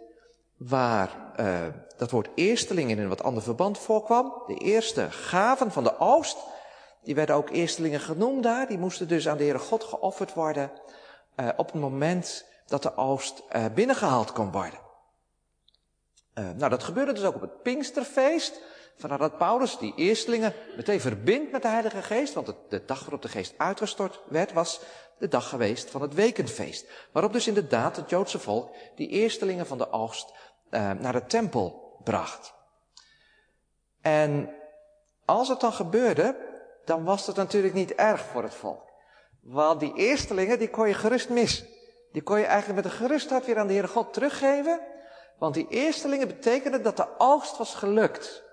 waar 0.56 1.34
uh, 1.40 1.66
dat 1.96 2.10
woord 2.10 2.28
eersteling 2.34 2.90
in 2.90 2.98
een 2.98 3.08
wat 3.08 3.22
ander 3.22 3.42
verband 3.42 3.78
voorkwam. 3.78 4.42
De 4.46 4.54
eerste 4.54 5.10
gaven 5.10 5.72
van 5.72 5.84
de 5.84 5.98
oost, 5.98 6.38
die 7.02 7.14
werden 7.14 7.36
ook 7.36 7.50
eerstelingen 7.50 8.00
genoemd 8.00 8.42
daar. 8.42 8.66
Die 8.66 8.78
moesten 8.78 9.08
dus 9.08 9.28
aan 9.28 9.36
de 9.36 9.42
Heere 9.42 9.58
God 9.58 9.84
geofferd 9.84 10.34
worden 10.34 10.70
uh, 11.36 11.48
op 11.56 11.72
het 11.72 11.80
moment 11.80 12.44
dat 12.66 12.82
de 12.82 12.96
oost 12.96 13.42
binnengehaald 13.74 14.32
kon 14.32 14.52
worden. 14.52 14.78
nou, 16.34 16.68
dat 16.68 16.84
gebeurde 16.84 17.12
dus 17.12 17.24
ook 17.24 17.34
op 17.34 17.40
het 17.40 17.62
Pinksterfeest. 17.62 18.60
Vandaar 18.96 19.18
dat 19.18 19.38
Paulus 19.38 19.78
die 19.78 19.94
eerstelingen 19.96 20.54
meteen 20.76 21.00
verbindt 21.00 21.52
met 21.52 21.62
de 21.62 21.68
Heilige 21.68 22.02
Geest, 22.02 22.34
want 22.34 22.54
de 22.68 22.84
dag 22.84 23.00
waarop 23.00 23.22
de 23.22 23.28
Geest 23.28 23.54
uitgestort 23.56 24.20
werd 24.28 24.52
was 24.52 24.80
de 25.18 25.28
dag 25.28 25.48
geweest 25.48 25.90
van 25.90 26.02
het 26.02 26.14
weekendfeest. 26.14 26.86
Waarop 27.12 27.32
dus 27.32 27.46
inderdaad 27.46 27.96
het 27.96 28.10
Joodse 28.10 28.38
volk 28.38 28.74
die 28.94 29.08
eerstelingen 29.08 29.66
van 29.66 29.78
de 29.78 29.90
oogst 29.90 30.32
uh, 30.70 30.90
naar 30.90 31.12
de 31.12 31.26
tempel 31.26 31.98
bracht. 32.04 32.54
En 34.00 34.50
als 35.24 35.48
het 35.48 35.60
dan 35.60 35.72
gebeurde, 35.72 36.36
dan 36.84 37.04
was 37.04 37.26
het 37.26 37.36
natuurlijk 37.36 37.74
niet 37.74 37.94
erg 37.94 38.20
voor 38.20 38.42
het 38.42 38.54
volk. 38.54 38.84
Want 39.42 39.80
die 39.80 39.94
eerstelingen, 39.94 40.58
die 40.58 40.70
kon 40.70 40.88
je 40.88 40.94
gerust 40.94 41.28
missen. 41.28 41.66
Die 42.12 42.22
kon 42.22 42.38
je 42.38 42.44
eigenlijk 42.44 42.84
met 42.84 42.92
een 42.92 42.98
gerustheid 42.98 43.46
weer 43.46 43.58
aan 43.58 43.66
de 43.66 43.72
Heere 43.72 43.88
God 43.88 44.12
teruggeven. 44.12 44.80
Want 45.38 45.54
die 45.54 45.66
eerstelingen 45.68 46.26
betekenden 46.26 46.82
dat 46.82 46.96
de 46.96 47.06
oogst 47.18 47.56
was 47.56 47.74
gelukt. 47.74 48.44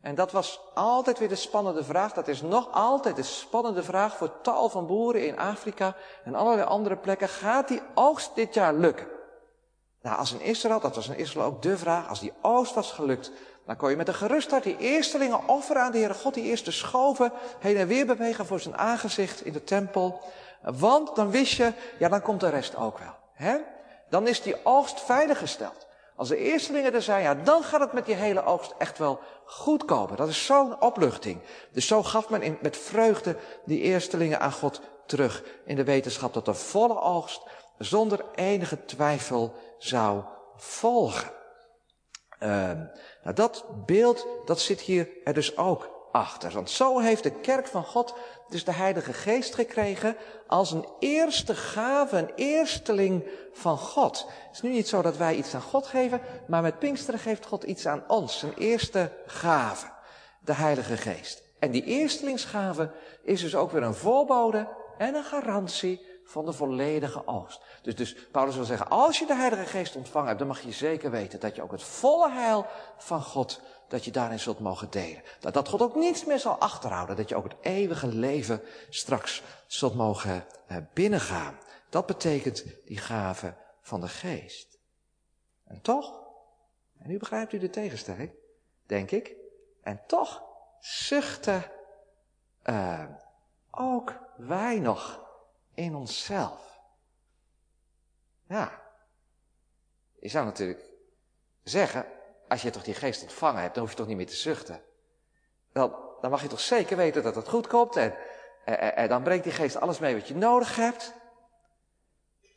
En 0.00 0.14
dat 0.14 0.32
was 0.32 0.60
altijd 0.74 1.18
weer 1.18 1.28
de 1.28 1.34
spannende 1.34 1.84
vraag. 1.84 2.12
Dat 2.12 2.28
is 2.28 2.42
nog 2.42 2.72
altijd 2.72 3.16
de 3.16 3.22
spannende 3.22 3.82
vraag 3.82 4.16
voor 4.16 4.40
tal 4.40 4.68
van 4.68 4.86
boeren 4.86 5.26
in 5.26 5.38
Afrika 5.38 5.96
en 6.24 6.34
allerlei 6.34 6.66
andere 6.66 6.96
plekken. 6.96 7.28
Gaat 7.28 7.68
die 7.68 7.82
oogst 7.94 8.34
dit 8.34 8.54
jaar 8.54 8.74
lukken? 8.74 9.17
Nou, 10.02 10.18
als 10.18 10.32
in 10.32 10.40
Israël, 10.40 10.80
dat 10.80 10.94
was 10.94 11.08
in 11.08 11.16
Israël 11.16 11.46
ook 11.46 11.62
de 11.62 11.78
vraag, 11.78 12.08
als 12.08 12.20
die 12.20 12.32
oogst 12.42 12.74
was 12.74 12.92
gelukt, 12.92 13.30
dan 13.66 13.76
kon 13.76 13.90
je 13.90 13.96
met 13.96 14.08
een 14.08 14.14
gerustheid 14.14 14.62
die 14.62 14.76
eerstelingen 14.76 15.48
offeren 15.48 15.82
aan 15.82 15.92
de 15.92 15.98
Heere 15.98 16.14
God, 16.14 16.34
die 16.34 16.44
eerste 16.44 16.70
schoven 16.70 17.32
heen 17.58 17.76
en 17.76 17.86
weer 17.86 18.06
bewegen 18.06 18.46
voor 18.46 18.60
zijn 18.60 18.76
aangezicht 18.76 19.44
in 19.44 19.52
de 19.52 19.64
tempel. 19.64 20.20
Want 20.62 21.16
dan 21.16 21.30
wist 21.30 21.52
je, 21.56 21.72
ja, 21.98 22.08
dan 22.08 22.22
komt 22.22 22.40
de 22.40 22.48
rest 22.48 22.76
ook 22.76 22.98
wel. 22.98 23.14
Hè? 23.32 23.56
Dan 24.08 24.26
is 24.26 24.42
die 24.42 24.64
oogst 24.64 25.00
veiliggesteld. 25.00 25.86
Als 26.16 26.28
de 26.28 26.36
eerstelingen 26.36 26.94
er 26.94 27.02
zijn, 27.02 27.22
ja, 27.22 27.34
dan 27.34 27.62
gaat 27.62 27.80
het 27.80 27.92
met 27.92 28.06
die 28.06 28.14
hele 28.14 28.44
oogst 28.44 28.74
echt 28.78 28.98
wel 28.98 29.20
goed 29.44 29.84
komen. 29.84 30.16
Dat 30.16 30.28
is 30.28 30.46
zo'n 30.46 30.80
opluchting. 30.80 31.40
Dus 31.72 31.86
zo 31.86 32.02
gaf 32.02 32.28
men 32.28 32.42
in, 32.42 32.58
met 32.62 32.76
vreugde 32.76 33.36
die 33.64 33.80
eerstelingen 33.80 34.40
aan 34.40 34.52
God 34.52 34.80
terug. 35.06 35.44
In 35.64 35.76
de 35.76 35.84
wetenschap 35.84 36.34
dat 36.34 36.44
de 36.44 36.54
volle 36.54 37.00
oogst 37.00 37.42
zonder 37.78 38.24
enige 38.34 38.84
twijfel 38.84 39.54
zou 39.78 40.22
volgen. 40.56 41.30
Uh, 42.42 42.70
dat 43.34 43.64
beeld, 43.86 44.26
dat 44.44 44.60
zit 44.60 44.80
hier 44.80 45.08
er 45.24 45.34
dus 45.34 45.56
ook 45.56 45.98
achter. 46.12 46.50
Want 46.52 46.70
zo 46.70 46.98
heeft 46.98 47.22
de 47.22 47.40
kerk 47.40 47.66
van 47.66 47.84
God 47.84 48.14
dus 48.48 48.64
de 48.64 48.72
Heilige 48.72 49.12
Geest 49.12 49.54
gekregen 49.54 50.16
als 50.46 50.72
een 50.72 50.88
eerste 50.98 51.54
gave, 51.54 52.16
een 52.16 52.32
eersteling 52.34 53.24
van 53.52 53.78
God. 53.78 54.26
Het 54.46 54.52
is 54.52 54.60
nu 54.60 54.70
niet 54.70 54.88
zo 54.88 55.02
dat 55.02 55.16
wij 55.16 55.34
iets 55.34 55.54
aan 55.54 55.62
God 55.62 55.86
geven, 55.86 56.20
maar 56.46 56.62
met 56.62 56.78
Pinksteren 56.78 57.20
geeft 57.20 57.46
God 57.46 57.62
iets 57.62 57.86
aan 57.86 58.04
ons, 58.08 58.42
een 58.42 58.54
eerste 58.54 59.12
gave, 59.26 59.86
de 60.40 60.52
Heilige 60.52 60.96
Geest. 60.96 61.42
En 61.58 61.70
die 61.70 61.84
eerstelingsgave 61.84 62.90
is 63.22 63.40
dus 63.40 63.54
ook 63.54 63.70
weer 63.70 63.82
een 63.82 63.94
voorbode 63.94 64.68
en 64.98 65.14
een 65.14 65.24
garantie 65.24 66.06
van 66.28 66.44
de 66.44 66.52
volledige 66.52 67.26
oogst. 67.26 67.60
Dus, 67.82 67.96
dus 67.96 68.14
Paulus 68.14 68.54
wil 68.54 68.64
zeggen, 68.64 68.88
als 68.88 69.18
je 69.18 69.26
de 69.26 69.34
Heilige 69.34 69.66
Geest 69.66 69.96
ontvangen 69.96 70.26
hebt, 70.26 70.38
dan 70.38 70.48
mag 70.48 70.60
je 70.60 70.72
zeker 70.72 71.10
weten 71.10 71.40
dat 71.40 71.56
je 71.56 71.62
ook 71.62 71.70
het 71.70 71.82
volle 71.82 72.30
heil 72.30 72.66
van 72.96 73.22
God 73.22 73.60
dat 73.88 74.04
je 74.04 74.10
daarin 74.10 74.40
zult 74.40 74.58
mogen 74.58 74.90
delen. 74.90 75.22
Dat, 75.40 75.54
dat 75.54 75.68
God 75.68 75.82
ook 75.82 75.94
niets 75.94 76.24
meer 76.24 76.38
zal 76.38 76.58
achterhouden. 76.58 77.16
Dat 77.16 77.28
je 77.28 77.36
ook 77.36 77.44
het 77.44 77.56
eeuwige 77.60 78.06
leven 78.06 78.62
straks 78.88 79.42
zult 79.66 79.94
mogen 79.94 80.44
eh, 80.66 80.76
binnengaan. 80.94 81.58
Dat 81.88 82.06
betekent 82.06 82.64
die 82.84 82.98
gave 82.98 83.54
van 83.80 84.00
de 84.00 84.08
geest. 84.08 84.78
En 85.64 85.80
toch, 85.80 86.20
en 86.98 87.08
nu 87.08 87.18
begrijpt 87.18 87.52
u 87.52 87.58
de 87.58 87.70
tegenstelling, 87.70 88.30
denk 88.86 89.10
ik, 89.10 89.34
en 89.82 90.00
toch 90.06 90.42
zuchten 90.80 91.64
uh, 92.64 93.04
ook 93.70 94.14
wij 94.36 94.78
nog 94.78 95.27
in 95.78 95.94
onszelf. 95.94 96.80
Ja, 98.48 98.82
je 100.20 100.28
zou 100.28 100.44
natuurlijk 100.44 100.84
zeggen, 101.62 102.06
als 102.48 102.62
je 102.62 102.70
toch 102.70 102.82
die 102.82 102.94
geest 102.94 103.22
ontvangen 103.22 103.62
hebt, 103.62 103.74
dan 103.74 103.82
hoef 103.82 103.92
je 103.92 103.98
toch 103.98 104.06
niet 104.06 104.16
meer 104.16 104.26
te 104.26 104.34
zuchten. 104.34 104.82
Dan, 105.72 105.96
dan 106.20 106.30
mag 106.30 106.42
je 106.42 106.48
toch 106.48 106.60
zeker 106.60 106.96
weten 106.96 107.22
dat 107.22 107.34
het 107.34 107.48
goed 107.48 107.66
komt 107.66 107.96
en, 107.96 108.14
en, 108.94 109.08
dan 109.08 109.22
brengt 109.22 109.44
die 109.44 109.52
geest 109.52 109.76
alles 109.76 109.98
mee 109.98 110.14
wat 110.14 110.28
je 110.28 110.34
nodig 110.34 110.76
hebt. 110.76 111.14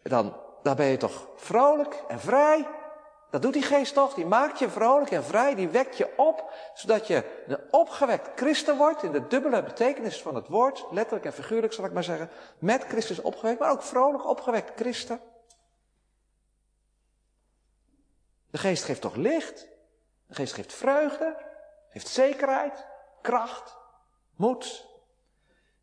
Dan, 0.03 0.41
dan 0.63 0.75
ben 0.75 0.85
je 0.85 0.97
toch 0.97 1.27
vrolijk 1.35 1.93
en 2.07 2.19
vrij. 2.19 2.67
Dat 3.31 3.41
doet 3.41 3.53
die 3.53 3.61
geest 3.61 3.93
toch? 3.93 4.13
Die 4.13 4.25
maakt 4.25 4.59
je 4.59 4.69
vrolijk 4.69 5.11
en 5.11 5.23
vrij, 5.23 5.55
die 5.55 5.67
wekt 5.67 5.97
je 5.97 6.17
op, 6.17 6.53
zodat 6.73 7.07
je 7.07 7.43
een 7.47 7.73
opgewekt 7.73 8.29
christen 8.35 8.77
wordt, 8.77 9.03
in 9.03 9.11
de 9.11 9.27
dubbele 9.27 9.63
betekenis 9.63 10.21
van 10.21 10.35
het 10.35 10.47
woord, 10.47 10.85
letterlijk 10.91 11.25
en 11.25 11.33
figuurlijk 11.33 11.73
zal 11.73 11.85
ik 11.85 11.91
maar 11.91 12.03
zeggen, 12.03 12.29
met 12.59 12.83
Christus 12.83 13.21
opgewekt, 13.21 13.59
maar 13.59 13.71
ook 13.71 13.83
vrolijk 13.83 14.25
opgewekt 14.25 14.79
christen. 14.79 15.19
De 18.49 18.57
geest 18.57 18.83
geeft 18.83 19.01
toch 19.01 19.15
licht? 19.15 19.67
De 20.27 20.35
geest 20.35 20.53
geeft 20.53 20.73
vreugde, 20.73 21.45
geeft 21.89 22.07
zekerheid, 22.07 22.85
kracht, 23.21 23.77
moed. 24.35 24.87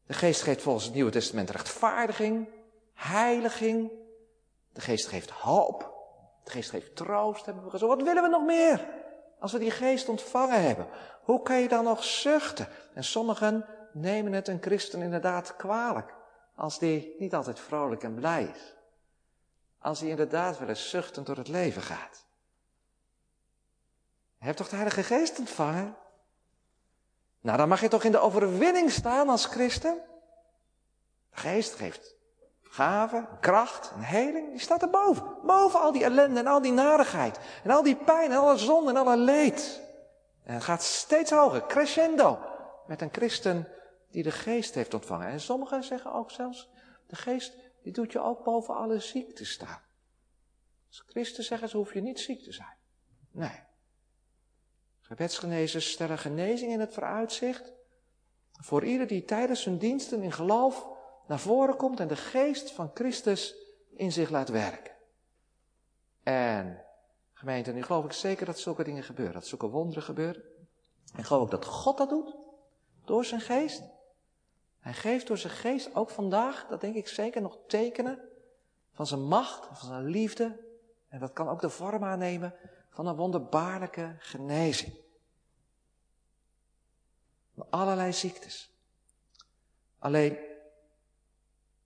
De 0.07 0.15
geest 0.15 0.43
geeft 0.43 0.63
volgens 0.63 0.85
het 0.85 0.95
Nieuwe 0.95 1.11
Testament 1.11 1.51
rechtvaardiging, 1.51 2.49
heiliging. 2.95 3.93
De 4.73 4.81
geest 4.81 5.07
geeft 5.07 5.31
hoop. 5.31 5.98
De 6.49 6.55
geest 6.55 6.71
geeft 6.71 6.97
troost, 6.97 7.45
hebben 7.45 7.65
we 7.65 7.71
gezegd. 7.71 7.91
Wat 7.91 8.03
willen 8.03 8.23
we 8.23 8.29
nog 8.29 8.45
meer? 8.45 8.89
Als 9.39 9.53
we 9.53 9.59
die 9.59 9.71
geest 9.71 10.09
ontvangen 10.09 10.63
hebben. 10.63 10.89
Hoe 11.23 11.43
kan 11.43 11.61
je 11.61 11.69
dan 11.69 11.85
nog 11.85 12.05
zuchten? 12.05 12.69
En 12.95 13.05
sommigen 13.05 13.67
nemen 13.93 14.33
het 14.33 14.49
een 14.49 14.63
christen 14.63 15.03
inderdaad 15.03 15.57
kwalijk. 15.57 16.15
Als 16.55 16.79
die 16.79 17.15
niet 17.19 17.35
altijd 17.35 17.61
vrolijk 17.61 18.03
en 18.03 18.15
blij 18.15 18.45
is. 18.45 18.77
Als 19.79 20.01
hij 20.01 20.09
inderdaad 20.09 20.59
wel 20.59 20.69
eens 20.69 20.91
zuchtend 20.91 21.27
door 21.27 21.37
het 21.37 21.49
leven 21.49 21.83
gaat. 21.83 22.27
Je 24.39 24.45
hebt 24.45 24.57
toch 24.57 24.69
de 24.69 24.77
Heilige 24.77 25.03
Geest 25.03 25.39
ontvangen? 25.39 25.97
Nou, 27.41 27.59
dan 27.59 27.69
mag 27.69 27.81
je 27.81 27.89
toch 27.89 28.05
in 28.05 28.13
de 28.13 28.19
overwinning 28.19 28.91
staan 28.91 29.29
als 29.29 29.47
christen? 29.47 30.01
De 31.31 31.37
Geest 31.37 31.75
geeft 31.75 32.18
gaven, 32.71 33.29
kracht 33.41 33.93
en 33.95 34.01
heling. 34.01 34.51
Die 34.51 34.61
staat 34.61 34.83
erboven. 34.83 35.37
Boven 35.43 35.81
al 35.81 35.93
die 35.93 36.05
ellende 36.05 36.41
en 36.41 36.47
al 36.47 36.63
die 36.63 36.73
narigheid. 36.73 37.39
En 37.65 37.71
al 37.71 37.83
die 37.83 37.97
pijn 37.97 38.31
en 38.31 38.39
alle 38.39 38.57
zonde 38.57 38.91
en 38.91 38.97
alle 38.97 39.17
leed. 39.17 39.83
En 40.45 40.55
het 40.55 40.65
gaat 40.65 40.83
steeds 40.83 41.31
hoger, 41.31 41.67
crescendo. 41.67 42.39
Met 42.87 43.03
een 43.03 43.13
christen 43.13 43.69
die 44.11 44.23
de 44.23 44.31
geest 44.31 44.75
heeft 44.75 44.95
ontvangen. 44.95 45.29
En 45.29 45.41
sommigen 45.41 45.85
zeggen 45.85 46.13
ook 46.13 46.31
zelfs, 46.31 46.71
de 47.07 47.17
geest 47.17 47.53
die 47.83 47.93
doet 47.93 48.13
je 48.13 48.21
ook 48.21 48.45
boven 48.45 48.77
alle 48.77 49.01
ziekte 49.01 49.45
staan. 49.45 49.81
Als 50.89 51.05
christen 51.07 51.45
zeggen 51.45 51.69
ze, 51.69 51.77
hoef 51.77 51.95
je 51.95 52.01
niet 52.01 52.21
ziek 52.21 52.43
te 52.43 52.53
zijn. 52.53 52.77
Nee. 53.31 53.67
Gebedsgenezers 55.01 55.91
stellen 55.91 56.19
genezing 56.19 56.73
in 56.73 56.81
het 56.81 56.95
vooruitzicht. 56.95 57.73
Voor 58.53 58.85
ieder 58.85 59.07
die 59.07 59.25
tijdens 59.25 59.65
hun 59.65 59.79
diensten 59.79 60.23
in 60.23 60.33
geloof 60.33 60.87
naar 61.29 61.39
voren 61.39 61.77
komt 61.77 62.01
en 62.01 62.09
de 62.09 62.17
geest 62.17 62.71
van 62.71 62.91
Christus 62.95 63.55
in 63.91 64.13
zich 64.13 64.31
laat 64.31 64.49
werken. 64.49 64.93
En 66.23 66.85
gemeente, 67.33 67.73
nu 67.73 67.83
geloof 67.83 68.05
ik 68.05 68.13
zeker 68.13 68.47
dat 68.47 68.59
zulke 68.59 68.85
dingen 68.85 69.03
gebeuren, 69.03 69.35
dat 69.35 69.47
zulke 69.47 69.69
wonderen 69.69 70.03
gebeuren. 70.03 70.43
En 71.15 71.25
geloof 71.25 71.45
ik 71.45 71.51
dat 71.51 71.65
God 71.65 71.99
dat 71.99 72.09
doet, 72.09 72.37
door 73.05 73.25
zijn 73.25 73.41
geest. 73.41 73.83
Hij 74.81 74.95
geeft 74.95 75.27
door 75.27 75.39
zijn 75.39 75.53
geest 75.53 75.95
ook 75.95 76.11
vandaag, 76.11 76.67
dat 76.67 76.81
denk 76.81 76.95
ik 76.95 77.09
zeker, 77.09 77.43
nog 77.43 77.59
tekenen 77.67 78.29
van 78.93 79.07
zijn 79.07 79.23
macht, 79.23 79.67
van 79.67 79.89
zijn 79.89 80.05
liefde. 80.05 80.67
En 81.09 81.21
dat 81.21 81.33
kan 81.33 81.49
ook 81.49 81.61
de 81.61 81.71
vorm 81.71 82.05
aannemen 82.05 82.55
van 82.91 83.07
een 83.07 83.17
wonderbaarlijke 83.17 84.17
genezing. 84.19 84.95
Van 87.55 87.67
allerlei 87.71 88.13
ziektes. 88.13 88.73
Alleen, 89.99 90.48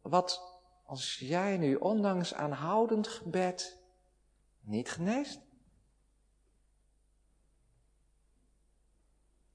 wat 0.02 0.60
als 0.84 1.18
jij 1.18 1.56
nu 1.56 1.74
ondanks 1.74 2.34
aanhoudend 2.34 3.08
gebed 3.08 3.82
niet 4.60 4.90
geneest? 4.90 5.40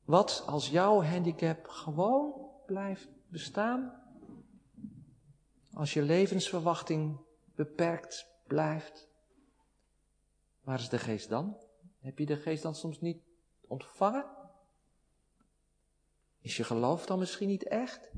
Wat 0.04 0.44
als 0.46 0.70
jouw 0.70 1.04
handicap 1.04 1.68
gewoon 1.68 2.50
blijft 2.66 3.08
bestaan? 3.28 4.04
Als 5.74 5.94
je 5.94 6.02
levensverwachting 6.02 7.20
beperkt 7.56 8.28
blijft? 8.48 9.08
Waar 10.62 10.80
is 10.80 10.90
de 10.90 11.00
geest 11.00 11.30
dan? 11.30 11.58
Heb 12.00 12.20
je 12.20 12.26
de 12.26 12.38
geest 12.38 12.64
dan 12.64 12.76
soms 12.76 13.00
niet 13.02 13.22
ontvangen? 13.68 14.26
Is 16.42 16.58
je 16.58 16.64
geloof 16.64 17.06
dan 17.06 17.20
misschien 17.20 17.48
niet 17.48 17.68
echt? 17.68 18.12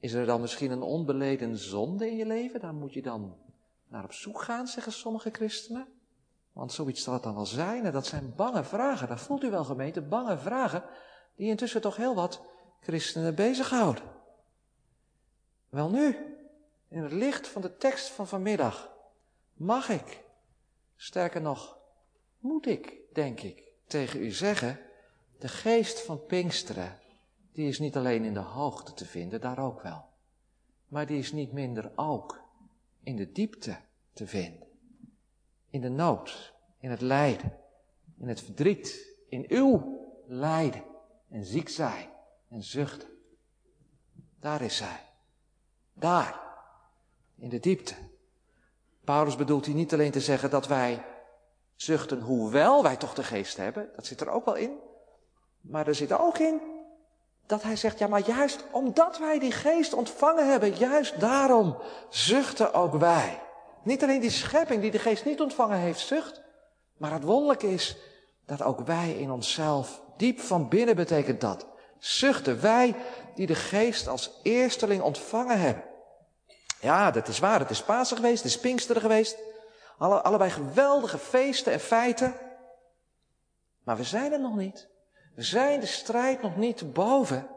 Is 0.00 0.12
er 0.12 0.26
dan 0.26 0.40
misschien 0.40 0.70
een 0.70 0.82
onbeleden 0.82 1.56
zonde 1.56 2.10
in 2.10 2.16
je 2.16 2.26
leven? 2.26 2.60
Daar 2.60 2.74
moet 2.74 2.92
je 2.92 3.02
dan 3.02 3.36
naar 3.88 4.04
op 4.04 4.12
zoek 4.12 4.42
gaan, 4.42 4.66
zeggen 4.66 4.92
sommige 4.92 5.30
christenen. 5.30 5.86
Want 6.52 6.72
zoiets 6.72 7.02
zal 7.02 7.12
het 7.12 7.22
dan 7.22 7.34
wel 7.34 7.46
zijn. 7.46 7.84
En 7.84 7.92
dat 7.92 8.06
zijn 8.06 8.34
bange 8.36 8.64
vragen. 8.64 9.08
Dat 9.08 9.20
voelt 9.20 9.44
u 9.44 9.50
wel 9.50 9.64
gemeente, 9.64 10.02
bange 10.02 10.38
vragen. 10.38 10.84
Die 11.36 11.48
intussen 11.48 11.80
toch 11.80 11.96
heel 11.96 12.14
wat 12.14 12.40
christenen 12.80 13.34
bezighouden. 13.34 14.04
Wel 15.68 15.90
nu, 15.90 16.16
in 16.88 17.02
het 17.02 17.12
licht 17.12 17.48
van 17.48 17.62
de 17.62 17.76
tekst 17.76 18.08
van 18.08 18.28
vanmiddag, 18.28 18.90
mag 19.54 19.88
ik, 19.88 20.24
sterker 20.96 21.40
nog, 21.40 21.78
moet 22.38 22.66
ik, 22.66 22.96
denk 23.12 23.40
ik, 23.40 23.62
tegen 23.86 24.20
u 24.20 24.30
zeggen, 24.30 24.80
de 25.38 25.48
geest 25.48 26.00
van 26.00 26.24
Pinksteren, 26.26 26.98
die 27.58 27.68
is 27.68 27.78
niet 27.78 27.96
alleen 27.96 28.24
in 28.24 28.34
de 28.34 28.40
hoogte 28.40 28.94
te 28.94 29.04
vinden, 29.04 29.40
daar 29.40 29.58
ook 29.58 29.82
wel. 29.82 30.04
Maar 30.88 31.06
die 31.06 31.18
is 31.18 31.32
niet 31.32 31.52
minder 31.52 31.90
ook 31.94 32.40
in 33.02 33.16
de 33.16 33.32
diepte 33.32 33.76
te 34.12 34.26
vinden. 34.26 34.68
In 35.70 35.80
de 35.80 35.88
nood, 35.88 36.54
in 36.80 36.90
het 36.90 37.00
lijden, 37.00 37.58
in 38.18 38.28
het 38.28 38.40
verdriet, 38.40 39.14
in 39.28 39.44
uw 39.48 39.98
lijden 40.26 40.84
en 41.28 41.44
ziek 41.44 41.68
zijn 41.68 42.08
en 42.48 42.62
zuchten. 42.62 43.08
Daar 44.40 44.62
is 44.62 44.76
zij. 44.76 45.00
Daar, 45.92 46.40
in 47.36 47.48
de 47.48 47.60
diepte. 47.60 47.94
Paulus 49.04 49.36
bedoelt 49.36 49.66
hier 49.66 49.74
niet 49.74 49.92
alleen 49.92 50.12
te 50.12 50.20
zeggen 50.20 50.50
dat 50.50 50.66
wij 50.66 51.04
zuchten, 51.74 52.20
hoewel 52.20 52.82
wij 52.82 52.96
toch 52.96 53.14
de 53.14 53.24
geest 53.24 53.56
hebben, 53.56 53.90
dat 53.94 54.06
zit 54.06 54.20
er 54.20 54.28
ook 54.28 54.44
wel 54.44 54.56
in. 54.56 54.78
Maar 55.60 55.86
er 55.86 55.94
zit 55.94 56.12
ook 56.12 56.38
in 56.38 56.76
dat 57.48 57.62
hij 57.62 57.76
zegt, 57.76 57.98
ja 57.98 58.06
maar 58.06 58.26
juist 58.26 58.64
omdat 58.70 59.18
wij 59.18 59.38
die 59.38 59.52
geest 59.52 59.92
ontvangen 59.92 60.50
hebben, 60.50 60.74
juist 60.74 61.20
daarom 61.20 61.76
zuchten 62.08 62.74
ook 62.74 62.94
wij. 62.94 63.42
Niet 63.82 64.02
alleen 64.02 64.20
die 64.20 64.30
schepping 64.30 64.80
die 64.80 64.90
de 64.90 64.98
geest 64.98 65.24
niet 65.24 65.40
ontvangen 65.40 65.78
heeft, 65.78 66.00
zucht. 66.00 66.42
Maar 66.96 67.12
het 67.12 67.22
wonderlijke 67.22 67.72
is 67.72 67.96
dat 68.46 68.62
ook 68.62 68.80
wij 68.80 69.12
in 69.12 69.30
onszelf, 69.30 70.02
diep 70.16 70.40
van 70.40 70.68
binnen 70.68 70.96
betekent 70.96 71.40
dat, 71.40 71.66
zuchten 71.98 72.60
wij 72.60 72.94
die 73.34 73.46
de 73.46 73.54
geest 73.54 74.08
als 74.08 74.40
eersteling 74.42 75.02
ontvangen 75.02 75.60
hebben. 75.60 75.84
Ja, 76.80 77.10
dat 77.10 77.28
is 77.28 77.38
waar, 77.38 77.58
het 77.58 77.70
is 77.70 77.82
Pasen 77.82 78.16
geweest, 78.16 78.42
het 78.42 78.52
is 78.52 78.60
Pinksteren 78.60 79.02
geweest. 79.02 79.36
Alle, 79.98 80.22
allebei 80.22 80.50
geweldige 80.50 81.18
feesten 81.18 81.72
en 81.72 81.80
feiten. 81.80 82.34
Maar 83.84 83.96
we 83.96 84.04
zijn 84.04 84.32
er 84.32 84.40
nog 84.40 84.56
niet. 84.56 84.88
We 85.38 85.44
zijn 85.44 85.80
de 85.80 85.86
strijd 85.86 86.42
nog 86.42 86.56
niet 86.56 86.76
te 86.76 86.84
boven. 86.84 87.48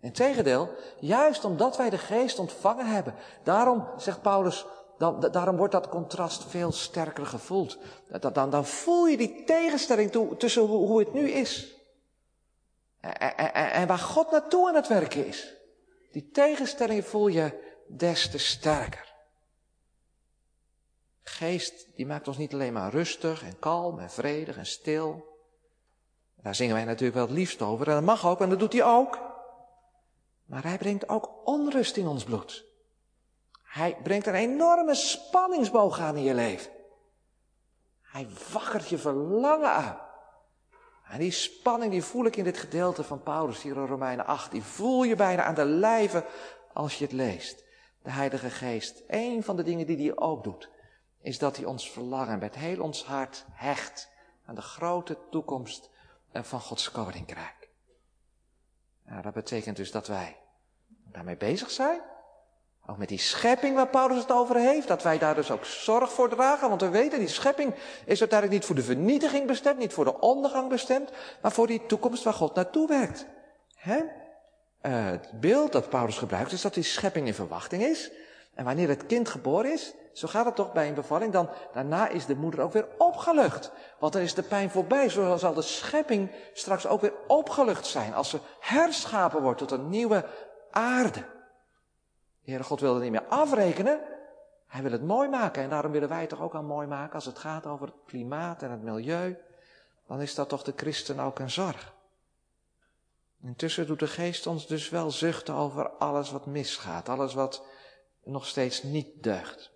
Integendeel, 0.00 0.70
juist 1.00 1.44
omdat 1.44 1.76
wij 1.76 1.90
de 1.90 1.98
geest 1.98 2.38
ontvangen 2.38 2.86
hebben. 2.86 3.14
Daarom, 3.42 3.88
zegt 3.96 4.22
Paulus, 4.22 4.66
dan, 4.98 5.20
daarom 5.20 5.56
wordt 5.56 5.72
dat 5.72 5.88
contrast 5.88 6.44
veel 6.44 6.72
sterker 6.72 7.26
gevoeld. 7.26 7.78
Dan, 8.20 8.32
dan, 8.32 8.50
dan 8.50 8.66
voel 8.66 9.06
je 9.06 9.16
die 9.16 9.44
tegenstelling 9.44 10.36
tussen 10.38 10.62
hoe, 10.62 10.98
het 10.98 11.12
nu 11.12 11.30
is. 11.30 11.74
En, 13.00 13.36
en, 13.36 13.52
en, 13.54 13.86
waar 13.86 13.98
God 13.98 14.30
naartoe 14.30 14.68
aan 14.68 14.74
het 14.74 14.88
werken 14.88 15.26
is. 15.26 15.54
Die 16.12 16.30
tegenstelling 16.30 17.04
voel 17.04 17.28
je 17.28 17.74
des 17.88 18.30
te 18.30 18.38
sterker. 18.38 19.14
Geest, 21.22 21.86
die 21.96 22.06
maakt 22.06 22.28
ons 22.28 22.38
niet 22.38 22.52
alleen 22.52 22.72
maar 22.72 22.90
rustig 22.90 23.42
en 23.42 23.58
kalm 23.58 23.98
en 23.98 24.10
vredig 24.10 24.56
en 24.56 24.66
stil. 24.66 25.29
Daar 26.42 26.54
zingen 26.54 26.74
wij 26.74 26.84
natuurlijk 26.84 27.14
wel 27.14 27.26
het 27.26 27.36
liefst 27.36 27.62
over 27.62 27.88
en 27.88 27.94
dat 27.94 28.02
mag 28.02 28.26
ook 28.26 28.40
en 28.40 28.48
dat 28.48 28.58
doet 28.58 28.72
hij 28.72 28.84
ook. 28.84 29.18
Maar 30.44 30.62
hij 30.62 30.78
brengt 30.78 31.08
ook 31.08 31.30
onrust 31.44 31.96
in 31.96 32.06
ons 32.06 32.24
bloed. 32.24 32.64
Hij 33.62 33.96
brengt 34.02 34.26
een 34.26 34.34
enorme 34.34 34.94
spanningsboog 34.94 35.98
aan 35.98 36.16
in 36.16 36.22
je 36.22 36.34
leven. 36.34 36.70
Hij 38.02 38.28
wakkert 38.52 38.88
je 38.88 38.98
verlangen 38.98 39.70
aan. 39.70 40.00
En 41.10 41.18
die 41.18 41.30
spanning 41.30 41.90
die 41.90 42.02
voel 42.02 42.24
ik 42.24 42.36
in 42.36 42.44
dit 42.44 42.58
gedeelte 42.58 43.04
van 43.04 43.22
Paulus 43.22 43.62
hier 43.62 43.76
in 43.76 43.86
Romeinen 43.86 44.26
8. 44.26 44.50
Die 44.50 44.62
voel 44.62 45.02
je 45.02 45.16
bijna 45.16 45.44
aan 45.44 45.54
de 45.54 45.64
lijve 45.64 46.26
als 46.72 46.98
je 46.98 47.04
het 47.04 47.12
leest. 47.12 47.64
De 48.02 48.10
Heilige 48.10 48.50
Geest, 48.50 49.02
een 49.06 49.42
van 49.42 49.56
de 49.56 49.62
dingen 49.62 49.86
die 49.86 49.96
hij 49.96 50.16
ook 50.16 50.44
doet, 50.44 50.70
is 51.20 51.38
dat 51.38 51.56
hij 51.56 51.64
ons 51.64 51.90
verlangen 51.90 52.38
met 52.38 52.54
heel 52.54 52.82
ons 52.82 53.04
hart 53.04 53.44
hecht 53.50 54.10
aan 54.46 54.54
de 54.54 54.62
grote 54.62 55.18
toekomst 55.30 55.90
van 56.32 56.60
Gods 56.60 56.90
koninkrijk. 56.90 57.68
Nou, 59.06 59.22
dat 59.22 59.34
betekent 59.34 59.76
dus 59.76 59.90
dat 59.90 60.06
wij 60.06 60.36
daarmee 61.12 61.36
bezig 61.36 61.70
zijn. 61.70 62.00
Ook 62.86 62.96
met 62.96 63.08
die 63.08 63.18
schepping 63.18 63.74
waar 63.74 63.88
Paulus 63.88 64.18
het 64.18 64.32
over 64.32 64.56
heeft, 64.56 64.88
dat 64.88 65.02
wij 65.02 65.18
daar 65.18 65.34
dus 65.34 65.50
ook 65.50 65.64
zorg 65.64 66.12
voor 66.12 66.28
dragen. 66.28 66.68
Want 66.68 66.80
we 66.80 66.88
weten, 66.88 67.18
die 67.18 67.28
schepping 67.28 67.74
is 68.04 68.20
uiteindelijk 68.20 68.50
niet 68.50 68.64
voor 68.64 68.74
de 68.74 68.82
vernietiging 68.82 69.46
bestemd, 69.46 69.78
niet 69.78 69.92
voor 69.92 70.04
de 70.04 70.20
ondergang 70.20 70.68
bestemd, 70.68 71.10
maar 71.42 71.52
voor 71.52 71.66
die 71.66 71.86
toekomst 71.86 72.24
waar 72.24 72.34
God 72.34 72.54
naartoe 72.54 72.88
werkt. 72.88 73.26
Hè? 73.74 73.96
Uh, 73.96 75.04
het 75.04 75.40
beeld 75.40 75.72
dat 75.72 75.88
Paulus 75.88 76.18
gebruikt 76.18 76.52
is 76.52 76.60
dat 76.60 76.74
die 76.74 76.82
schepping 76.82 77.26
in 77.26 77.34
verwachting 77.34 77.82
is. 77.82 78.10
En 78.60 78.66
wanneer 78.66 78.88
het 78.88 79.06
kind 79.06 79.28
geboren 79.28 79.72
is, 79.72 79.94
zo 80.12 80.28
gaat 80.28 80.44
het 80.44 80.56
toch 80.56 80.72
bij 80.72 80.88
een 80.88 80.94
bevalling, 80.94 81.32
dan 81.32 81.48
daarna 81.72 82.08
is 82.08 82.26
de 82.26 82.36
moeder 82.36 82.60
ook 82.60 82.72
weer 82.72 82.86
opgelucht. 82.98 83.72
Want 83.98 84.12
dan 84.12 84.22
is 84.22 84.34
de 84.34 84.42
pijn 84.42 84.70
voorbij. 84.70 85.08
Zo 85.08 85.36
zal 85.36 85.54
de 85.54 85.62
schepping 85.62 86.30
straks 86.52 86.86
ook 86.86 87.00
weer 87.00 87.12
opgelucht 87.26 87.86
zijn 87.86 88.14
als 88.14 88.30
ze 88.30 88.38
herschapen 88.60 89.42
wordt 89.42 89.58
tot 89.58 89.70
een 89.70 89.88
nieuwe 89.88 90.24
aarde. 90.70 91.20
De 92.40 92.50
Heere 92.50 92.62
God 92.62 92.80
wil 92.80 92.94
er 92.94 93.00
niet 93.00 93.10
meer 93.10 93.26
afrekenen. 93.28 94.00
Hij 94.66 94.82
wil 94.82 94.92
het 94.92 95.04
mooi 95.04 95.28
maken. 95.28 95.62
En 95.62 95.70
daarom 95.70 95.92
willen 95.92 96.08
wij 96.08 96.20
het 96.20 96.28
toch 96.28 96.42
ook 96.42 96.54
al 96.54 96.62
mooi 96.62 96.86
maken 96.86 97.14
als 97.14 97.26
het 97.26 97.38
gaat 97.38 97.66
over 97.66 97.86
het 97.86 97.96
klimaat 98.06 98.62
en 98.62 98.70
het 98.70 98.82
milieu. 98.82 99.38
Dan 100.06 100.20
is 100.20 100.34
dat 100.34 100.48
toch 100.48 100.62
de 100.62 100.72
christen 100.76 101.20
ook 101.20 101.38
een 101.38 101.50
zorg. 101.50 101.94
Intussen 103.42 103.86
doet 103.86 103.98
de 103.98 104.06
geest 104.06 104.46
ons 104.46 104.66
dus 104.66 104.88
wel 104.88 105.10
zuchten 105.10 105.54
over 105.54 105.90
alles 105.90 106.30
wat 106.30 106.46
misgaat, 106.46 107.08
alles 107.08 107.34
wat 107.34 107.62
nog 108.24 108.46
steeds 108.46 108.82
niet 108.82 109.22
deugt. 109.22 109.70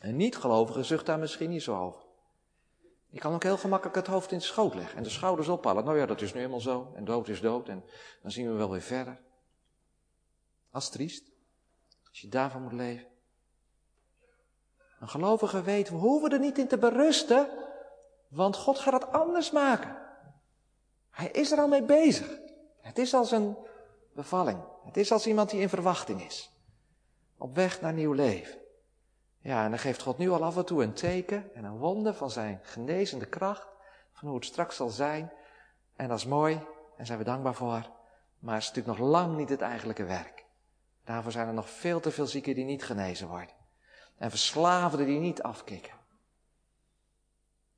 En 0.00 0.16
niet-gelovigen 0.16 0.84
zucht 0.84 1.06
daar 1.06 1.18
misschien 1.18 1.50
niet 1.50 1.62
zo 1.62 1.78
over. 1.78 2.00
Je 3.08 3.18
kan 3.18 3.34
ook 3.34 3.42
heel 3.42 3.56
gemakkelijk 3.56 3.96
het 3.96 4.06
hoofd 4.06 4.32
in 4.32 4.38
de 4.38 4.44
schoot 4.44 4.74
leggen 4.74 4.96
en 4.96 5.02
de 5.02 5.10
schouders 5.10 5.48
ophalen. 5.48 5.84
Nou 5.84 5.98
ja, 5.98 6.06
dat 6.06 6.20
is 6.20 6.32
nu 6.32 6.38
helemaal 6.38 6.60
zo. 6.60 6.92
En 6.94 7.04
dood 7.04 7.28
is 7.28 7.40
dood 7.40 7.68
en 7.68 7.84
dan 8.22 8.30
zien 8.30 8.50
we 8.50 8.56
wel 8.56 8.70
weer 8.70 8.80
verder. 8.80 9.20
Dat 10.70 10.82
is 10.82 10.88
triest. 10.88 11.30
Als 12.08 12.20
je 12.20 12.28
daarvan 12.28 12.62
moet 12.62 12.72
leven. 12.72 13.06
Een 15.00 15.08
gelovige 15.08 15.62
weet, 15.62 15.88
we 15.88 15.96
hoeven 15.96 16.30
er 16.30 16.38
niet 16.38 16.58
in 16.58 16.68
te 16.68 16.78
berusten, 16.78 17.48
want 18.28 18.56
God 18.56 18.78
gaat 18.78 18.92
het 18.92 19.12
anders 19.12 19.50
maken. 19.50 19.96
Hij 21.10 21.28
is 21.28 21.52
er 21.52 21.58
al 21.58 21.68
mee 21.68 21.82
bezig. 21.82 22.38
Het 22.80 22.98
is 22.98 23.14
als 23.14 23.30
een 23.30 23.56
bevalling. 24.12 24.58
Het 24.84 24.96
is 24.96 25.12
als 25.12 25.26
iemand 25.26 25.50
die 25.50 25.60
in 25.60 25.68
verwachting 25.68 26.24
is. 26.24 26.55
Op 27.38 27.54
weg 27.54 27.80
naar 27.80 27.92
nieuw 27.92 28.12
leven. 28.12 28.58
Ja, 29.38 29.64
en 29.64 29.70
dan 29.70 29.78
geeft 29.78 30.02
God 30.02 30.18
nu 30.18 30.30
al 30.30 30.44
af 30.44 30.56
en 30.56 30.64
toe 30.64 30.82
een 30.82 30.92
teken 30.92 31.54
en 31.54 31.64
een 31.64 31.78
wonder 31.78 32.14
van 32.14 32.30
zijn 32.30 32.60
genezende 32.62 33.26
kracht. 33.26 33.68
Van 34.12 34.28
hoe 34.28 34.36
het 34.36 34.46
straks 34.46 34.76
zal 34.76 34.88
zijn. 34.88 35.32
En 35.96 36.08
dat 36.08 36.18
is 36.18 36.26
mooi. 36.26 36.60
En 36.96 37.06
zijn 37.06 37.18
we 37.18 37.24
dankbaar 37.24 37.54
voor. 37.54 37.90
Maar 38.38 38.54
het 38.54 38.62
is 38.62 38.68
natuurlijk 38.68 38.98
nog 38.98 39.08
lang 39.08 39.36
niet 39.36 39.48
het 39.48 39.60
eigenlijke 39.60 40.04
werk. 40.04 40.44
Daarvoor 41.04 41.32
zijn 41.32 41.48
er 41.48 41.54
nog 41.54 41.70
veel 41.70 42.00
te 42.00 42.10
veel 42.10 42.26
zieken 42.26 42.54
die 42.54 42.64
niet 42.64 42.84
genezen 42.84 43.28
worden. 43.28 43.54
En 44.18 44.30
verslaafden 44.30 45.06
die 45.06 45.18
niet 45.18 45.42
afkicken. 45.42 45.94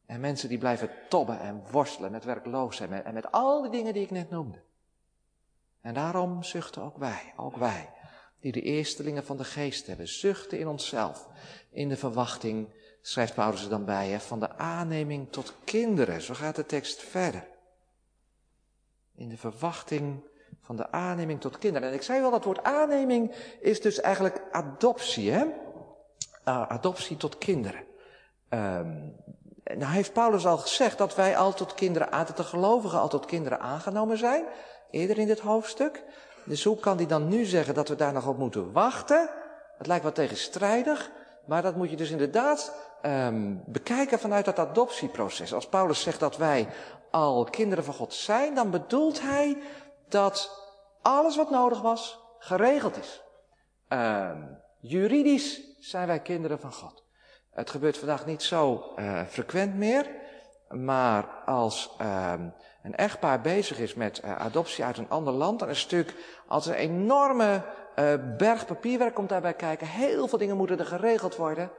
En 0.07 0.21
mensen 0.21 0.49
die 0.49 0.59
blijven 0.59 0.90
tobben 1.09 1.40
en 1.40 1.64
worstelen 1.71 2.11
met 2.11 2.25
werkloosheid 2.25 3.05
en 3.05 3.14
met 3.14 3.33
al 3.33 3.62
die 3.62 3.71
dingen 3.71 3.92
die 3.92 4.03
ik 4.03 4.11
net 4.11 4.31
noemde. 4.31 4.62
En 5.81 5.94
daarom 5.94 6.42
zuchten 6.42 6.83
ook 6.83 6.97
wij, 6.97 7.33
ook 7.37 7.57
wij, 7.57 7.90
die 8.40 8.53
de 8.53 8.62
eerstelingen 8.62 9.24
van 9.24 9.37
de 9.37 9.44
geest 9.44 9.87
hebben, 9.87 10.09
zuchten 10.09 10.59
in 10.59 10.68
onszelf, 10.68 11.27
in 11.70 11.88
de 11.88 11.96
verwachting, 11.96 12.68
schrijft 13.01 13.35
Paulus 13.35 13.62
er 13.62 13.70
dan 13.70 13.85
bij, 13.85 14.09
hè, 14.09 14.20
van 14.20 14.40
de 14.40 14.57
aanneming 14.57 15.33
tot 15.33 15.55
kinderen. 15.64 16.22
Zo 16.22 16.35
gaat 16.35 16.57
de 16.57 16.66
tekst 16.66 17.03
verder. 17.03 17.46
In 19.14 19.29
de 19.29 19.37
verwachting 19.37 20.22
van 20.61 20.77
de 20.77 20.92
aanneming 20.92 21.40
tot 21.40 21.59
kinderen. 21.59 21.88
En 21.88 21.94
ik 21.94 22.03
zei 22.03 22.20
wel, 22.20 22.31
dat 22.31 22.44
woord 22.44 22.62
aanneming 22.62 23.35
is 23.61 23.81
dus 23.81 24.01
eigenlijk 24.01 24.42
adoptie, 24.51 25.31
hè? 25.31 25.44
Uh, 25.44 26.68
adoptie 26.68 27.16
tot 27.16 27.38
kinderen. 27.38 27.85
Um, 28.51 29.16
nou 29.64 29.92
heeft 29.92 30.12
Paulus 30.12 30.46
al 30.46 30.59
gezegd 30.59 30.98
dat 30.98 31.14
wij 31.14 31.37
al 31.37 31.55
tot 31.55 31.74
kinderen, 31.74 32.12
aan, 32.12 32.27
de 32.37 32.44
gelovigen 32.44 33.01
al 33.01 33.09
tot 33.09 33.27
kinderen 33.27 33.61
aangenomen 33.61 34.18
zijn. 34.18 34.44
Eerder 34.90 35.18
in 35.18 35.27
dit 35.27 35.40
hoofdstuk. 35.40 36.05
Dus 36.49 36.65
hoe 36.65 36.77
kan 36.77 36.97
hij 36.97 37.07
dan 37.07 37.29
nu 37.29 37.45
zeggen 37.45 37.75
dat 37.75 37.89
we 37.89 37.95
daar 37.95 38.13
nog 38.13 38.27
op 38.27 38.39
moeten 38.39 38.73
wachten? 38.73 39.31
Het 39.79 39.87
lijkt 39.87 40.05
wat 40.05 40.15
tegenstrijdig. 40.15 41.11
Maar 41.47 41.63
dat 41.63 41.77
moet 41.77 41.91
je 41.91 41.97
dus 41.97 42.11
inderdaad 42.11 42.75
um, 43.03 43.63
bekijken 43.67 44.19
vanuit 44.19 44.45
dat 44.45 44.59
adoptieproces. 44.59 45.55
Als 45.55 45.69
Paulus 45.69 46.03
zegt 46.03 46.21
dat 46.21 46.37
wij 46.37 46.69
al 47.11 47.45
kinderen 47.45 47.85
van 47.85 47.95
God 47.95 48.15
zijn, 48.15 48.55
dan 48.55 48.71
bedoelt 48.71 49.21
hij 49.21 49.63
dat 50.09 50.65
alles 51.03 51.37
wat 51.37 51.51
nodig 51.51 51.81
was, 51.81 52.19
geregeld 52.39 52.97
is. 52.97 53.23
Um, 53.89 54.59
juridisch 54.81 55.61
zijn 55.79 56.07
wij 56.07 56.21
kinderen 56.21 56.61
van 56.61 56.73
God. 56.73 57.05
Het 57.51 57.71
gebeurt 57.71 57.99
vandaag 57.99 58.27
niet 58.27 58.43
zo 58.43 58.93
uh, 58.97 59.23
frequent 59.23 59.75
meer. 59.75 60.07
Maar 60.69 61.25
als 61.45 61.97
uh, 62.01 62.33
een 62.83 62.97
echtpaar 62.97 63.41
bezig 63.41 63.79
is 63.79 63.95
met 63.95 64.21
uh, 64.25 64.37
adoptie 64.37 64.85
uit 64.85 64.99
een 64.99 65.11
ander 65.11 65.33
land, 65.33 65.59
dan 65.59 65.69
het 65.69 65.83
natuurlijk 65.83 66.17
als 66.47 66.67
een 66.67 66.75
enorme 66.75 67.62
uh, 67.99 68.14
berg 68.37 68.67
papierwerk 68.67 69.14
komt 69.14 69.29
daarbij 69.29 69.55
kijken. 69.55 69.87
Heel 69.87 70.29
veel 70.29 70.38
dingen 70.38 70.57
moeten 70.57 70.79
er 70.79 70.87
geregeld 70.87 71.37
worden. 71.37 71.71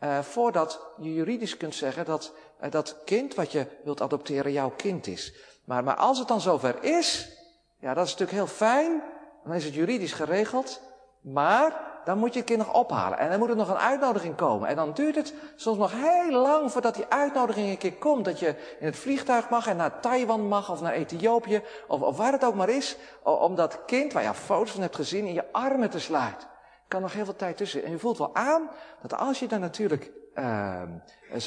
Uh, 0.00 0.18
voordat 0.18 0.80
je 1.00 1.14
juridisch 1.14 1.56
kunt 1.56 1.74
zeggen 1.74 2.04
dat 2.04 2.32
dat 2.70 2.96
kind 3.04 3.34
wat 3.34 3.52
je 3.52 3.66
wilt 3.84 4.00
adopteren 4.00 4.52
jouw 4.52 4.72
kind 4.76 5.06
is. 5.06 5.34
Maar, 5.64 5.84
maar 5.84 5.96
als 5.96 6.18
het 6.18 6.28
dan 6.28 6.40
zover 6.40 6.82
is, 6.82 7.30
ja, 7.78 7.94
dat 7.94 8.06
is 8.06 8.10
natuurlijk 8.10 8.38
heel 8.38 8.56
fijn. 8.56 9.02
Dan 9.44 9.54
is 9.54 9.64
het 9.64 9.74
juridisch 9.74 10.12
geregeld. 10.12 10.80
Maar 11.20 11.87
dan 12.08 12.18
moet 12.18 12.32
je 12.32 12.38
het 12.38 12.48
kind 12.48 12.58
nog 12.58 12.74
ophalen. 12.74 13.18
En 13.18 13.30
dan 13.30 13.38
moet 13.38 13.48
er 13.48 13.56
nog 13.56 13.68
een 13.68 13.76
uitnodiging 13.76 14.34
komen. 14.34 14.68
En 14.68 14.76
dan 14.76 14.92
duurt 14.92 15.14
het 15.14 15.34
soms 15.56 15.78
nog 15.78 15.92
heel 15.92 16.40
lang 16.40 16.72
voordat 16.72 16.94
die 16.94 17.04
uitnodiging 17.08 17.68
een 17.68 17.78
keer 17.78 17.92
komt. 17.92 18.24
Dat 18.24 18.38
je 18.38 18.46
in 18.78 18.86
het 18.86 18.96
vliegtuig 18.96 19.48
mag 19.50 19.66
en 19.66 19.76
naar 19.76 20.00
Taiwan 20.00 20.48
mag 20.48 20.70
of 20.70 20.80
naar 20.80 20.92
Ethiopië. 20.92 21.62
Of, 21.88 22.00
of 22.00 22.16
waar 22.16 22.32
het 22.32 22.44
ook 22.44 22.54
maar 22.54 22.68
is. 22.68 22.96
Om 23.22 23.54
dat 23.54 23.84
kind, 23.86 24.12
waar 24.12 24.22
je 24.22 24.34
foto's 24.34 24.70
van 24.70 24.80
hebt 24.80 24.96
gezien, 24.96 25.26
in 25.26 25.32
je 25.32 25.52
armen 25.52 25.90
te 25.90 26.00
sluiten. 26.00 26.48
Kan 26.88 27.00
nog 27.00 27.12
heel 27.12 27.24
veel 27.24 27.36
tijd 27.36 27.56
tussen. 27.56 27.84
En 27.84 27.90
je 27.90 27.98
voelt 27.98 28.18
wel 28.18 28.34
aan 28.34 28.70
dat 29.02 29.18
als 29.18 29.38
je 29.38 29.46
dan 29.46 29.60
natuurlijk, 29.60 30.10
uh, 30.34 30.82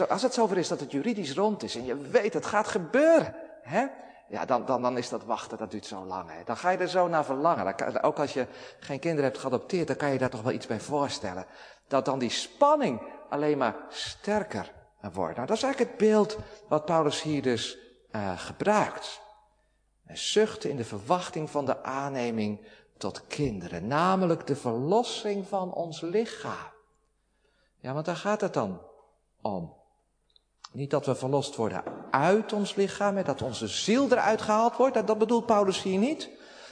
als 0.09 0.21
het 0.21 0.33
zover 0.33 0.57
is 0.57 0.67
dat 0.67 0.79
het 0.79 0.91
juridisch 0.91 1.33
rond 1.33 1.63
is. 1.63 1.75
En 1.75 1.85
je 1.85 1.97
weet 1.97 2.33
het 2.33 2.45
gaat 2.45 2.67
gebeuren. 2.67 3.35
Hè? 3.61 3.85
Ja, 4.31 4.45
dan, 4.45 4.65
dan, 4.65 4.81
dan 4.81 4.97
is 4.97 5.09
dat 5.09 5.23
wachten, 5.23 5.57
dat 5.57 5.71
duurt 5.71 5.85
zo 5.85 6.05
lang. 6.05 6.29
Hè. 6.29 6.43
Dan 6.43 6.57
ga 6.57 6.69
je 6.69 6.77
er 6.77 6.87
zo 6.87 7.07
naar 7.07 7.25
verlangen. 7.25 8.03
ook 8.03 8.19
als 8.19 8.33
je 8.33 8.47
geen 8.79 8.99
kinderen 8.99 9.25
hebt 9.25 9.37
geadopteerd, 9.37 9.87
dan 9.87 9.95
kan 9.95 10.11
je 10.11 10.17
daar 10.17 10.29
toch 10.29 10.41
wel 10.41 10.53
iets 10.53 10.67
bij 10.67 10.79
voorstellen. 10.79 11.45
Dat 11.87 12.05
dan 12.05 12.19
die 12.19 12.29
spanning 12.29 13.01
alleen 13.29 13.57
maar 13.57 13.75
sterker 13.89 14.71
wordt. 15.01 15.35
Nou, 15.35 15.47
dat 15.47 15.57
is 15.57 15.63
eigenlijk 15.63 15.91
het 15.91 16.09
beeld 16.09 16.37
wat 16.67 16.85
Paulus 16.85 17.21
hier 17.21 17.41
dus 17.41 17.77
uh, 18.11 18.39
gebruikt. 18.39 19.21
Hij 20.05 20.15
zuchten 20.15 20.69
in 20.69 20.77
de 20.77 20.85
verwachting 20.85 21.49
van 21.49 21.65
de 21.65 21.83
aanneming 21.83 22.67
tot 22.97 23.27
kinderen. 23.27 23.87
Namelijk 23.87 24.47
de 24.47 24.55
verlossing 24.55 25.47
van 25.47 25.73
ons 25.73 26.01
lichaam. 26.01 26.71
Ja, 27.79 27.93
want 27.93 28.05
daar 28.05 28.15
gaat 28.15 28.41
het 28.41 28.53
dan 28.53 28.81
om. 29.41 29.80
Niet 30.71 30.89
dat 30.89 31.05
we 31.05 31.15
verlost 31.15 31.55
worden 31.55 31.83
uit 32.11 32.53
ons 32.53 32.75
lichaam 32.75 33.17
en 33.17 33.23
dat 33.23 33.41
onze 33.41 33.67
ziel 33.67 34.11
eruit 34.11 34.41
gehaald 34.41 34.75
wordt. 34.75 34.93
Dat, 34.93 35.07
dat 35.07 35.17
bedoelt 35.17 35.45
Paulus 35.45 35.81
hier 35.81 35.99
niet. 35.99 36.29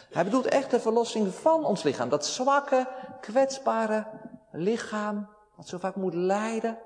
Hij 0.10 0.24
bedoelt 0.24 0.46
echt 0.46 0.72
de 0.72 0.80
verlossing 0.80 1.34
van 1.34 1.66
ons 1.66 1.84
lichaam. 1.84 2.10
Dat 2.10 2.26
zwakke, 2.26 2.88
kwetsbare 3.22 4.08
lichaam 4.52 5.30
dat 5.56 5.68
zo 5.68 5.78
vaak 5.78 5.96
moet 5.96 6.14
lijden. 6.14 6.78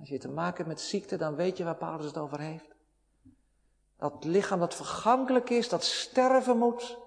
Als 0.00 0.08
je 0.08 0.18
te 0.18 0.28
maken 0.28 0.56
hebt 0.56 0.68
met 0.68 0.80
ziekte, 0.80 1.16
dan 1.16 1.34
weet 1.34 1.56
je 1.56 1.64
waar 1.64 1.76
Paulus 1.76 2.06
het 2.06 2.18
over 2.18 2.40
heeft. 2.40 2.74
Dat 3.98 4.24
lichaam 4.24 4.58
dat 4.58 4.74
vergankelijk 4.74 5.50
is, 5.50 5.68
dat 5.68 5.84
sterven 5.84 6.58
moet. 6.58 6.98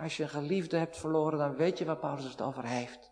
Als 0.00 0.16
je 0.16 0.22
een 0.22 0.28
geliefde 0.28 0.76
hebt 0.76 0.96
verloren, 0.96 1.38
dan 1.38 1.56
weet 1.56 1.78
je 1.78 1.84
waar 1.84 1.96
Paulus 1.96 2.24
het 2.24 2.42
over 2.42 2.64
heeft. 2.64 3.10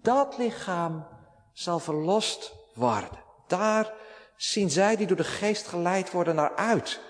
Dat 0.00 0.38
lichaam 0.38 1.06
zal 1.52 1.78
verlost 1.78 2.54
worden. 2.74 3.18
Daar 3.46 3.94
zien 4.36 4.70
zij 4.70 4.96
die 4.96 5.06
door 5.06 5.16
de 5.16 5.24
geest 5.24 5.66
geleid 5.66 6.10
worden 6.10 6.34
naar 6.34 6.56
uit, 6.56 7.00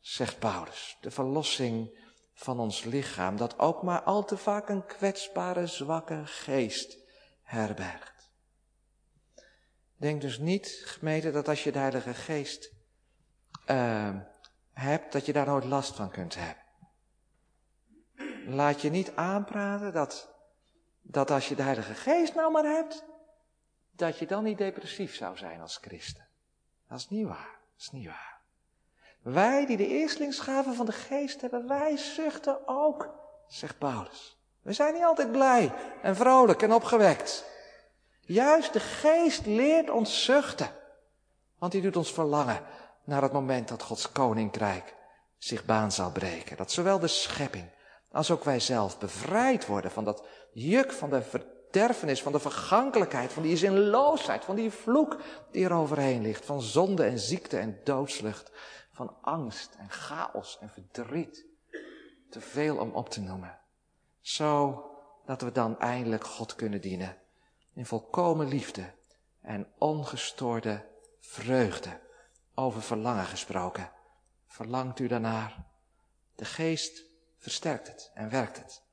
zegt 0.00 0.38
Paulus. 0.38 0.96
De 1.00 1.10
verlossing 1.10 1.98
van 2.34 2.60
ons 2.60 2.84
lichaam, 2.84 3.36
dat 3.36 3.58
ook 3.58 3.82
maar 3.82 4.02
al 4.02 4.24
te 4.24 4.36
vaak 4.36 4.68
een 4.68 4.86
kwetsbare, 4.86 5.66
zwakke 5.66 6.22
geest 6.24 6.98
herbergt. 7.42 8.16
Denk 9.96 10.20
dus 10.20 10.38
niet, 10.38 10.82
gemeente, 10.84 11.30
dat 11.30 11.48
als 11.48 11.64
je 11.64 11.72
de 11.72 11.78
Heilige 11.78 12.14
Geest 12.14 12.74
uh, 13.66 14.16
hebt, 14.72 15.12
dat 15.12 15.26
je 15.26 15.32
daar 15.32 15.46
nooit 15.46 15.64
last 15.64 15.94
van 15.94 16.10
kunt 16.10 16.34
hebben. 16.34 16.64
Laat 18.46 18.80
je 18.80 18.90
niet 18.90 19.14
aanpraten 19.14 19.92
dat, 19.92 20.34
dat 21.02 21.30
als 21.30 21.48
je 21.48 21.54
de 21.54 21.62
Heilige 21.62 21.94
Geest 21.94 22.34
nou 22.34 22.52
maar 22.52 22.64
hebt, 22.64 23.04
dat 23.90 24.18
je 24.18 24.26
dan 24.26 24.44
niet 24.44 24.58
depressief 24.58 25.14
zou 25.14 25.36
zijn 25.36 25.60
als 25.60 25.76
christen. 25.76 26.25
Dat 26.88 26.98
is 26.98 27.08
niet 27.08 27.26
waar. 27.26 27.58
Dat 27.72 27.80
is 27.80 27.90
niet 27.90 28.06
waar. 28.06 28.40
Wij 29.22 29.66
die 29.66 29.76
de 29.76 29.86
eerstlingsgaven 29.86 30.74
van 30.74 30.86
de 30.86 30.92
geest 30.92 31.40
hebben, 31.40 31.68
wij 31.68 31.96
zuchten 31.96 32.58
ook, 32.68 33.14
zegt 33.48 33.78
Paulus. 33.78 34.38
We 34.62 34.72
zijn 34.72 34.94
niet 34.94 35.02
altijd 35.02 35.32
blij 35.32 35.72
en 36.02 36.16
vrolijk 36.16 36.62
en 36.62 36.72
opgewekt. 36.72 37.44
Juist 38.20 38.72
de 38.72 38.80
geest 38.80 39.46
leert 39.46 39.90
ons 39.90 40.24
zuchten. 40.24 40.70
Want 41.58 41.72
die 41.72 41.82
doet 41.82 41.96
ons 41.96 42.12
verlangen 42.12 42.62
naar 43.04 43.22
het 43.22 43.32
moment 43.32 43.68
dat 43.68 43.82
Gods 43.82 44.12
koninkrijk 44.12 44.94
zich 45.38 45.64
baan 45.64 45.92
zal 45.92 46.12
breken. 46.12 46.56
Dat 46.56 46.72
zowel 46.72 46.98
de 46.98 47.08
schepping 47.08 47.70
als 48.10 48.30
ook 48.30 48.44
wij 48.44 48.60
zelf 48.60 48.98
bevrijd 48.98 49.66
worden 49.66 49.90
van 49.90 50.04
dat 50.04 50.26
juk 50.52 50.92
van 50.92 51.10
de 51.10 51.22
van 52.22 52.32
de 52.32 52.38
vergankelijkheid, 52.38 53.32
van 53.32 53.42
die 53.42 53.56
zinloosheid, 53.56 54.44
van 54.44 54.56
die 54.56 54.70
vloek 54.70 55.20
die 55.50 55.64
er 55.64 55.72
overheen 55.72 56.22
ligt, 56.22 56.44
van 56.44 56.62
zonde 56.62 57.04
en 57.04 57.18
ziekte 57.18 57.58
en 57.58 57.80
doodslucht, 57.84 58.52
van 58.92 59.16
angst 59.20 59.74
en 59.78 59.90
chaos 59.90 60.58
en 60.60 60.70
verdriet. 60.70 61.46
Te 62.30 62.40
veel 62.40 62.76
om 62.76 62.90
op 62.90 63.08
te 63.08 63.20
noemen. 63.20 63.58
Zo 64.20 64.84
dat 65.24 65.40
we 65.40 65.52
dan 65.52 65.78
eindelijk 65.78 66.24
God 66.24 66.54
kunnen 66.54 66.80
dienen 66.80 67.16
in 67.76 67.86
volkomen 67.86 68.48
liefde 68.48 68.92
en 69.40 69.72
ongestoorde 69.78 70.84
vreugde. 71.20 72.00
Over 72.54 72.82
verlangen 72.82 73.26
gesproken. 73.26 73.90
Verlangt 74.46 74.98
u 74.98 75.06
daarnaar? 75.06 75.66
De 76.34 76.44
geest 76.44 77.04
versterkt 77.38 77.86
het 77.86 78.10
en 78.14 78.30
werkt 78.30 78.56
het. 78.56 78.85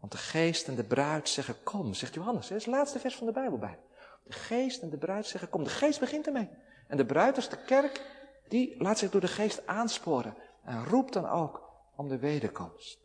Want 0.00 0.12
de 0.12 0.18
geest 0.18 0.68
en 0.68 0.74
de 0.74 0.84
bruid 0.84 1.28
zeggen 1.28 1.62
kom, 1.62 1.94
zegt 1.94 2.14
Johannes. 2.14 2.48
Dat 2.48 2.58
is 2.58 2.64
het 2.64 2.74
laatste 2.74 2.98
vers 2.98 3.16
van 3.16 3.26
de 3.26 3.32
Bijbel 3.32 3.58
bij. 3.58 3.78
De 4.22 4.32
geest 4.32 4.82
en 4.82 4.90
de 4.90 4.96
bruid 4.96 5.26
zeggen 5.26 5.48
kom. 5.50 5.64
De 5.64 5.70
geest 5.70 6.00
begint 6.00 6.26
ermee. 6.26 6.48
En 6.86 6.96
de 6.96 7.06
bruid, 7.06 7.36
is 7.36 7.48
de 7.48 7.64
kerk, 7.64 8.02
die 8.48 8.82
laat 8.82 8.98
zich 8.98 9.10
door 9.10 9.20
de 9.20 9.28
geest 9.28 9.66
aansporen. 9.66 10.36
En 10.64 10.84
roept 10.84 11.12
dan 11.12 11.28
ook 11.28 11.62
om 11.96 12.08
de 12.08 12.18
wederkomst. 12.18 12.98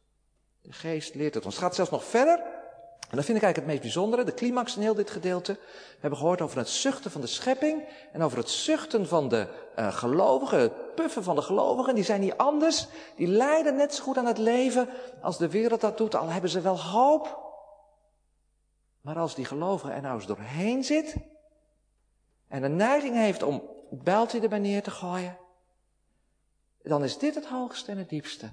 De 0.61 0.71
geest 0.71 1.15
leert 1.15 1.33
het 1.33 1.45
ons. 1.45 1.55
Het 1.55 1.63
gaat 1.63 1.75
zelfs 1.75 1.91
nog 1.91 2.03
verder. 2.03 2.43
En 3.09 3.19
dat 3.19 3.27
vind 3.27 3.37
ik 3.37 3.43
eigenlijk 3.43 3.55
het 3.55 3.65
meest 3.65 3.93
bijzondere, 3.95 4.23
de 4.23 4.33
climax 4.33 4.75
in 4.75 4.81
heel 4.81 4.93
dit 4.93 5.09
gedeelte. 5.09 5.53
We 5.53 5.97
hebben 5.99 6.19
gehoord 6.19 6.41
over 6.41 6.57
het 6.57 6.69
zuchten 6.69 7.11
van 7.11 7.21
de 7.21 7.27
schepping 7.27 7.83
en 8.11 8.21
over 8.21 8.37
het 8.37 8.49
zuchten 8.49 9.07
van 9.07 9.29
de 9.29 9.47
uh, 9.79 9.93
gelovigen, 9.93 10.59
het 10.59 10.95
puffen 10.95 11.23
van 11.23 11.35
de 11.35 11.41
gelovigen. 11.41 11.95
Die 11.95 12.03
zijn 12.03 12.21
niet 12.21 12.37
anders, 12.37 12.87
die 13.15 13.27
lijden 13.27 13.75
net 13.75 13.95
zo 13.95 14.03
goed 14.03 14.17
aan 14.17 14.25
het 14.25 14.37
leven 14.37 14.89
als 15.21 15.37
de 15.37 15.49
wereld 15.49 15.81
dat 15.81 15.97
doet, 15.97 16.15
al 16.15 16.27
hebben 16.27 16.49
ze 16.49 16.61
wel 16.61 16.79
hoop. 16.79 17.41
Maar 19.01 19.17
als 19.17 19.35
die 19.35 19.45
gelovige 19.45 19.91
er 19.91 20.01
nou 20.01 20.15
eens 20.15 20.25
doorheen 20.25 20.83
zit 20.83 21.15
en 22.47 22.61
de 22.61 22.69
neiging 22.69 23.15
heeft 23.15 23.43
om 23.43 23.63
het 23.89 24.03
bijltje 24.03 24.39
erbij 24.39 24.59
neer 24.59 24.83
te 24.83 24.91
gooien, 24.91 25.37
dan 26.83 27.03
is 27.03 27.17
dit 27.17 27.35
het 27.35 27.45
hoogste 27.45 27.91
en 27.91 27.97
het 27.97 28.09
diepste. 28.09 28.49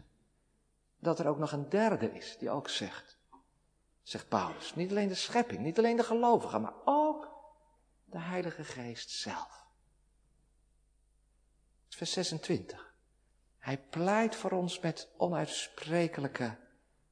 Dat 0.99 1.19
er 1.19 1.29
ook 1.29 1.39
nog 1.39 1.53
een 1.53 1.69
derde 1.69 2.13
is 2.13 2.37
die 2.39 2.51
ook 2.51 2.69
zegt 2.69 3.20
zegt 4.03 4.29
Paulus. 4.29 4.75
Niet 4.75 4.91
alleen 4.91 5.09
de 5.09 5.15
schepping, 5.15 5.61
niet 5.61 5.79
alleen 5.79 5.97
de 5.97 6.05
gelovigen, 6.05 6.61
maar 6.61 6.75
ook 6.85 7.29
de 8.05 8.19
Heilige 8.19 8.65
Geest 8.65 9.11
zelf. 9.11 9.67
Vers 11.89 12.13
26. 12.13 12.95
Hij 13.59 13.79
pleit 13.79 14.37
voor 14.37 14.51
ons 14.51 14.81
met 14.81 15.09
onuitsprekelijke 15.17 16.59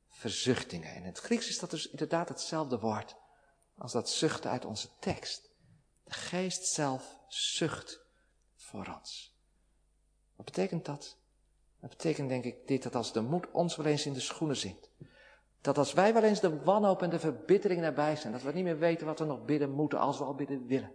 verzuchtingen. 0.08 0.88
En 0.88 0.96
in 0.96 1.04
het 1.04 1.18
Grieks 1.18 1.48
is 1.48 1.58
dat 1.58 1.70
dus 1.70 1.88
inderdaad 1.88 2.28
hetzelfde 2.28 2.78
woord 2.78 3.16
als 3.76 3.92
dat 3.92 4.10
zuchten 4.10 4.50
uit 4.50 4.64
onze 4.64 4.88
tekst. 4.98 5.50
De 6.04 6.12
geest 6.12 6.64
zelf 6.64 7.18
zucht 7.28 8.00
voor 8.54 8.94
ons. 8.98 9.36
Wat 10.36 10.46
betekent 10.46 10.84
dat? 10.84 11.16
Dat 11.80 11.90
betekent 11.90 12.28
denk 12.28 12.44
ik 12.44 12.66
dit, 12.66 12.82
dat 12.82 12.94
als 12.94 13.12
de 13.12 13.20
moed 13.20 13.50
ons 13.50 13.76
wel 13.76 13.86
eens 13.86 14.06
in 14.06 14.12
de 14.12 14.20
schoenen 14.20 14.56
zingt. 14.56 14.90
Dat 15.60 15.78
als 15.78 15.92
wij 15.92 16.12
wel 16.12 16.22
eens 16.22 16.40
de 16.40 16.62
wanhoop 16.62 17.02
en 17.02 17.10
de 17.10 17.18
verbittering 17.18 17.80
nabij 17.80 18.16
zijn, 18.16 18.32
dat 18.32 18.42
we 18.42 18.52
niet 18.52 18.64
meer 18.64 18.78
weten 18.78 19.06
wat 19.06 19.18
we 19.18 19.24
nog 19.24 19.44
bidden 19.44 19.70
moeten 19.70 19.98
als 19.98 20.18
we 20.18 20.24
al 20.24 20.34
bidden 20.34 20.66
willen. 20.66 20.92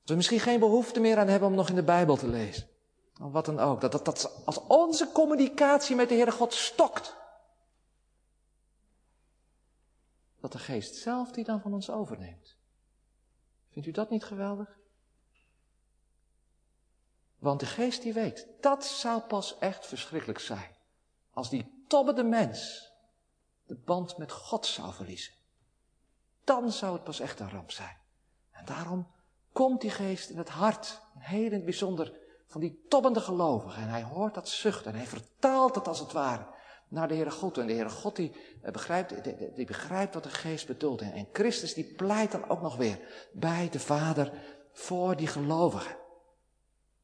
Dat 0.00 0.08
we 0.08 0.14
misschien 0.14 0.40
geen 0.40 0.60
behoefte 0.60 1.00
meer 1.00 1.18
aan 1.18 1.28
hebben 1.28 1.48
om 1.48 1.54
nog 1.54 1.68
in 1.68 1.74
de 1.74 1.82
Bijbel 1.82 2.16
te 2.16 2.28
lezen. 2.28 2.68
Of 3.22 3.32
wat 3.32 3.44
dan 3.44 3.58
ook. 3.58 3.80
Dat, 3.80 4.04
dat, 4.04 4.42
als 4.44 4.58
onze 4.58 5.12
communicatie 5.12 5.96
met 5.96 6.08
de 6.08 6.14
Heere 6.14 6.30
God 6.30 6.54
stokt. 6.54 7.16
Dat 10.40 10.52
de 10.52 10.58
geest 10.58 10.94
zelf 10.94 11.30
die 11.30 11.44
dan 11.44 11.60
van 11.60 11.74
ons 11.74 11.90
overneemt. 11.90 12.56
Vindt 13.70 13.88
u 13.88 13.90
dat 13.90 14.10
niet 14.10 14.24
geweldig? 14.24 14.78
Want 17.38 17.60
de 17.60 17.66
geest 17.66 18.02
die 18.02 18.12
weet, 18.12 18.48
dat 18.60 18.84
zou 18.84 19.20
pas 19.20 19.58
echt 19.58 19.86
verschrikkelijk 19.86 20.38
zijn. 20.38 20.76
Als 21.30 21.50
die 21.50 21.75
tobbende 21.86 22.24
mens 22.24 22.90
de 23.66 23.74
band 23.74 24.18
met 24.18 24.32
God 24.32 24.66
zou 24.66 24.92
verliezen. 24.92 25.32
Dan 26.44 26.72
zou 26.72 26.92
het 26.92 27.04
pas 27.04 27.20
echt 27.20 27.40
een 27.40 27.50
ramp 27.50 27.70
zijn. 27.70 27.96
En 28.50 28.64
daarom 28.64 29.06
komt 29.52 29.80
die 29.80 29.90
geest 29.90 30.30
in 30.30 30.38
het 30.38 30.48
hart, 30.48 31.00
heel 31.18 31.46
in 31.46 31.52
het 31.52 31.64
bijzonder, 31.64 32.12
van 32.46 32.60
die 32.60 32.84
tobbende 32.88 33.20
gelovigen. 33.20 33.82
En 33.82 33.88
hij 33.88 34.02
hoort 34.02 34.34
dat 34.34 34.48
zucht 34.48 34.86
en 34.86 34.94
hij 34.94 35.06
vertaalt 35.06 35.74
het 35.74 35.88
als 35.88 35.98
het 35.98 36.12
ware 36.12 36.46
naar 36.88 37.08
de 37.08 37.14
Heere 37.14 37.30
God. 37.30 37.58
En 37.58 37.66
de 37.66 37.72
Heere 37.72 37.90
God 37.90 38.16
die 38.16 38.32
eh, 38.62 38.72
begrijpt, 38.72 39.24
die 39.54 39.66
begrijpt 39.66 40.14
wat 40.14 40.22
de 40.22 40.30
geest 40.30 40.66
bedoelt. 40.66 41.00
En 41.00 41.28
Christus 41.32 41.74
die 41.74 41.94
pleit 41.94 42.32
dan 42.32 42.48
ook 42.48 42.62
nog 42.62 42.76
weer 42.76 43.28
bij 43.32 43.68
de 43.70 43.80
Vader 43.80 44.32
voor 44.72 45.16
die 45.16 45.26
gelovigen. 45.26 45.96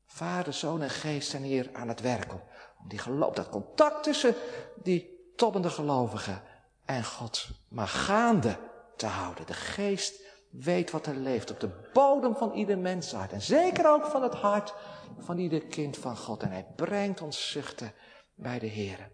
Vader, 0.05 0.53
Zoon 0.53 0.83
en 0.83 0.91
Geest 0.91 1.31
zijn 1.31 1.43
hier 1.43 1.71
aan 1.73 1.89
het 1.89 2.01
werken. 2.01 2.35
Om 2.37 2.43
die 2.85 2.99
geloof, 2.99 3.35
dat 3.35 3.49
contact 3.49 4.03
tussen 4.03 4.35
die 4.83 5.33
tobbende 5.37 5.71
gelovigen 5.71 6.43
en 6.85 7.05
God 7.05 7.49
maar 7.69 7.89
gaande 7.89 8.59
te 8.97 9.07
houden. 9.07 9.47
De 9.47 9.55
Geest 9.55 10.23
weet 10.51 10.91
wat 10.91 11.07
er 11.07 11.17
leeft 11.17 11.51
op 11.51 11.61
de 11.61 11.91
bodem 11.93 12.37
van 12.37 12.53
ieder 12.53 12.79
mensheid. 12.79 13.33
En 13.33 13.43
zeker 13.43 13.91
ook 13.91 14.07
van 14.07 14.23
het 14.23 14.35
hart 14.35 14.75
van 15.19 15.39
ieder 15.39 15.61
kind 15.61 15.97
van 15.97 16.17
God. 16.17 16.43
En 16.43 16.51
hij 16.51 16.67
brengt 16.77 17.21
ons 17.21 17.51
zuchten 17.51 17.93
bij 18.35 18.59
de 18.59 18.67
Heer. 18.67 19.11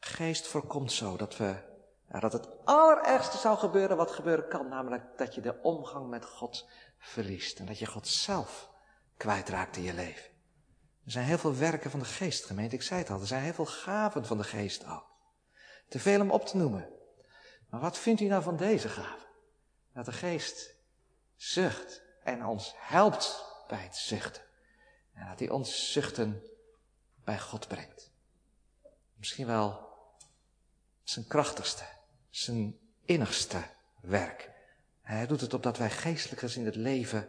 Geest 0.00 0.46
voorkomt 0.46 0.92
zo 0.92 1.16
dat 1.16 1.36
we, 1.36 1.56
dat 2.20 2.32
het 2.32 2.48
allerergste 2.64 3.36
zou 3.36 3.58
gebeuren 3.58 3.96
wat 3.96 4.10
gebeuren 4.10 4.48
kan. 4.48 4.68
Namelijk 4.68 5.04
dat 5.16 5.34
je 5.34 5.40
de 5.40 5.62
omgang 5.62 6.08
met 6.08 6.24
God 6.24 6.68
verliest. 6.98 7.58
En 7.58 7.66
dat 7.66 7.78
je 7.78 7.86
God 7.86 8.08
zelf 8.08 8.70
kwijtraakt 9.16 9.76
in 9.76 9.82
je 9.82 9.94
leven. 9.94 10.35
Er 11.06 11.12
zijn 11.12 11.26
heel 11.26 11.38
veel 11.38 11.56
werken 11.56 11.90
van 11.90 12.00
de 12.00 12.06
geest, 12.06 12.44
gemeente. 12.44 12.74
Ik 12.74 12.82
zei 12.82 13.00
het 13.00 13.10
al, 13.10 13.20
er 13.20 13.26
zijn 13.26 13.42
heel 13.42 13.52
veel 13.52 13.66
gaven 13.66 14.26
van 14.26 14.36
de 14.36 14.44
geest 14.44 14.86
ook. 14.86 15.06
Te 15.88 15.98
veel 15.98 16.20
om 16.20 16.30
op 16.30 16.46
te 16.46 16.56
noemen. 16.56 16.88
Maar 17.70 17.80
wat 17.80 17.98
vindt 17.98 18.20
u 18.20 18.24
nou 18.24 18.42
van 18.42 18.56
deze 18.56 18.88
gaven? 18.88 19.28
Dat 19.92 20.04
de 20.04 20.12
geest 20.12 20.74
zucht 21.36 22.02
en 22.22 22.46
ons 22.46 22.74
helpt 22.76 23.44
bij 23.68 23.78
het 23.78 23.96
zuchten. 23.96 24.42
En 25.12 25.28
dat 25.28 25.38
hij 25.38 25.48
ons 25.48 25.92
zuchten 25.92 26.42
bij 27.24 27.38
God 27.38 27.68
brengt. 27.68 28.10
Misschien 29.14 29.46
wel 29.46 29.88
zijn 31.02 31.26
krachtigste, 31.26 31.84
zijn 32.30 32.78
innigste 33.04 33.62
werk. 34.00 34.50
Hij 35.02 35.26
doet 35.26 35.40
het 35.40 35.54
opdat 35.54 35.78
wij 35.78 35.90
geestelijk 35.90 36.40
gezien 36.40 36.64
het 36.64 36.76
leven 36.76 37.28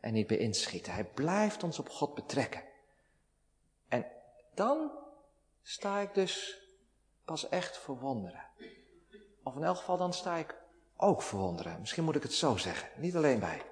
en 0.00 0.12
niet 0.12 0.26
bij 0.26 0.36
inschieten. 0.36 0.92
Hij 0.92 1.04
blijft 1.04 1.62
ons 1.62 1.78
op 1.78 1.88
God 1.88 2.14
betrekken. 2.14 2.67
Dan 4.58 4.90
sta 5.62 5.98
ik 5.98 6.14
dus 6.14 6.58
pas 7.24 7.48
echt 7.48 7.78
verwonderen. 7.78 8.44
Of 9.42 9.56
in 9.56 9.64
elk 9.64 9.76
geval 9.76 9.96
dan 9.96 10.12
sta 10.12 10.36
ik 10.36 10.54
ook 10.96 11.22
verwonderen. 11.22 11.80
Misschien 11.80 12.04
moet 12.04 12.16
ik 12.16 12.22
het 12.22 12.32
zo 12.32 12.56
zeggen. 12.56 12.88
Niet 13.00 13.16
alleen 13.16 13.38
bij 13.38 13.62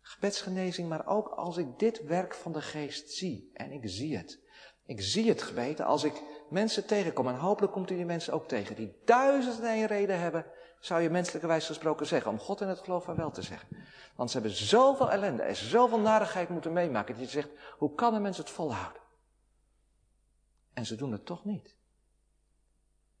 gebedsgenezing, 0.00 0.88
maar 0.88 1.06
ook 1.06 1.28
als 1.28 1.56
ik 1.56 1.78
dit 1.78 2.04
werk 2.04 2.34
van 2.34 2.52
de 2.52 2.60
geest 2.60 3.10
zie. 3.10 3.50
En 3.54 3.72
ik 3.72 3.80
zie 3.84 4.16
het. 4.16 4.40
Ik 4.86 5.00
zie 5.00 5.28
het 5.28 5.42
gebeten 5.42 5.84
als 5.84 6.04
ik 6.04 6.22
mensen 6.50 6.86
tegenkom. 6.86 7.28
En 7.28 7.34
hopelijk 7.34 7.72
komt 7.72 7.90
u 7.90 7.96
die 7.96 8.04
mensen 8.04 8.32
ook 8.32 8.48
tegen. 8.48 8.76
Die 8.76 9.00
duizend 9.04 9.60
en 9.60 9.86
reden 9.86 10.18
hebben, 10.18 10.46
zou 10.80 11.00
je 11.00 11.10
menselijkerwijs 11.10 11.66
gesproken 11.66 12.06
zeggen. 12.06 12.30
Om 12.30 12.38
God 12.38 12.60
en 12.60 12.68
het 12.68 12.80
geloof 12.80 13.06
wel 13.06 13.30
te 13.30 13.42
zeggen. 13.42 13.68
Want 14.16 14.30
ze 14.30 14.38
hebben 14.38 14.56
zoveel 14.56 15.10
ellende 15.10 15.42
en 15.42 15.56
zoveel 15.56 16.00
narigheid 16.00 16.48
moeten 16.48 16.72
meemaken. 16.72 17.14
Dat 17.14 17.24
je 17.24 17.30
zegt, 17.30 17.50
hoe 17.78 17.94
kan 17.94 18.14
een 18.14 18.22
mens 18.22 18.38
het 18.38 18.50
volhouden? 18.50 19.04
En 20.76 20.86
ze 20.86 20.94
doen 20.94 21.12
het 21.12 21.26
toch 21.26 21.44
niet. 21.44 21.74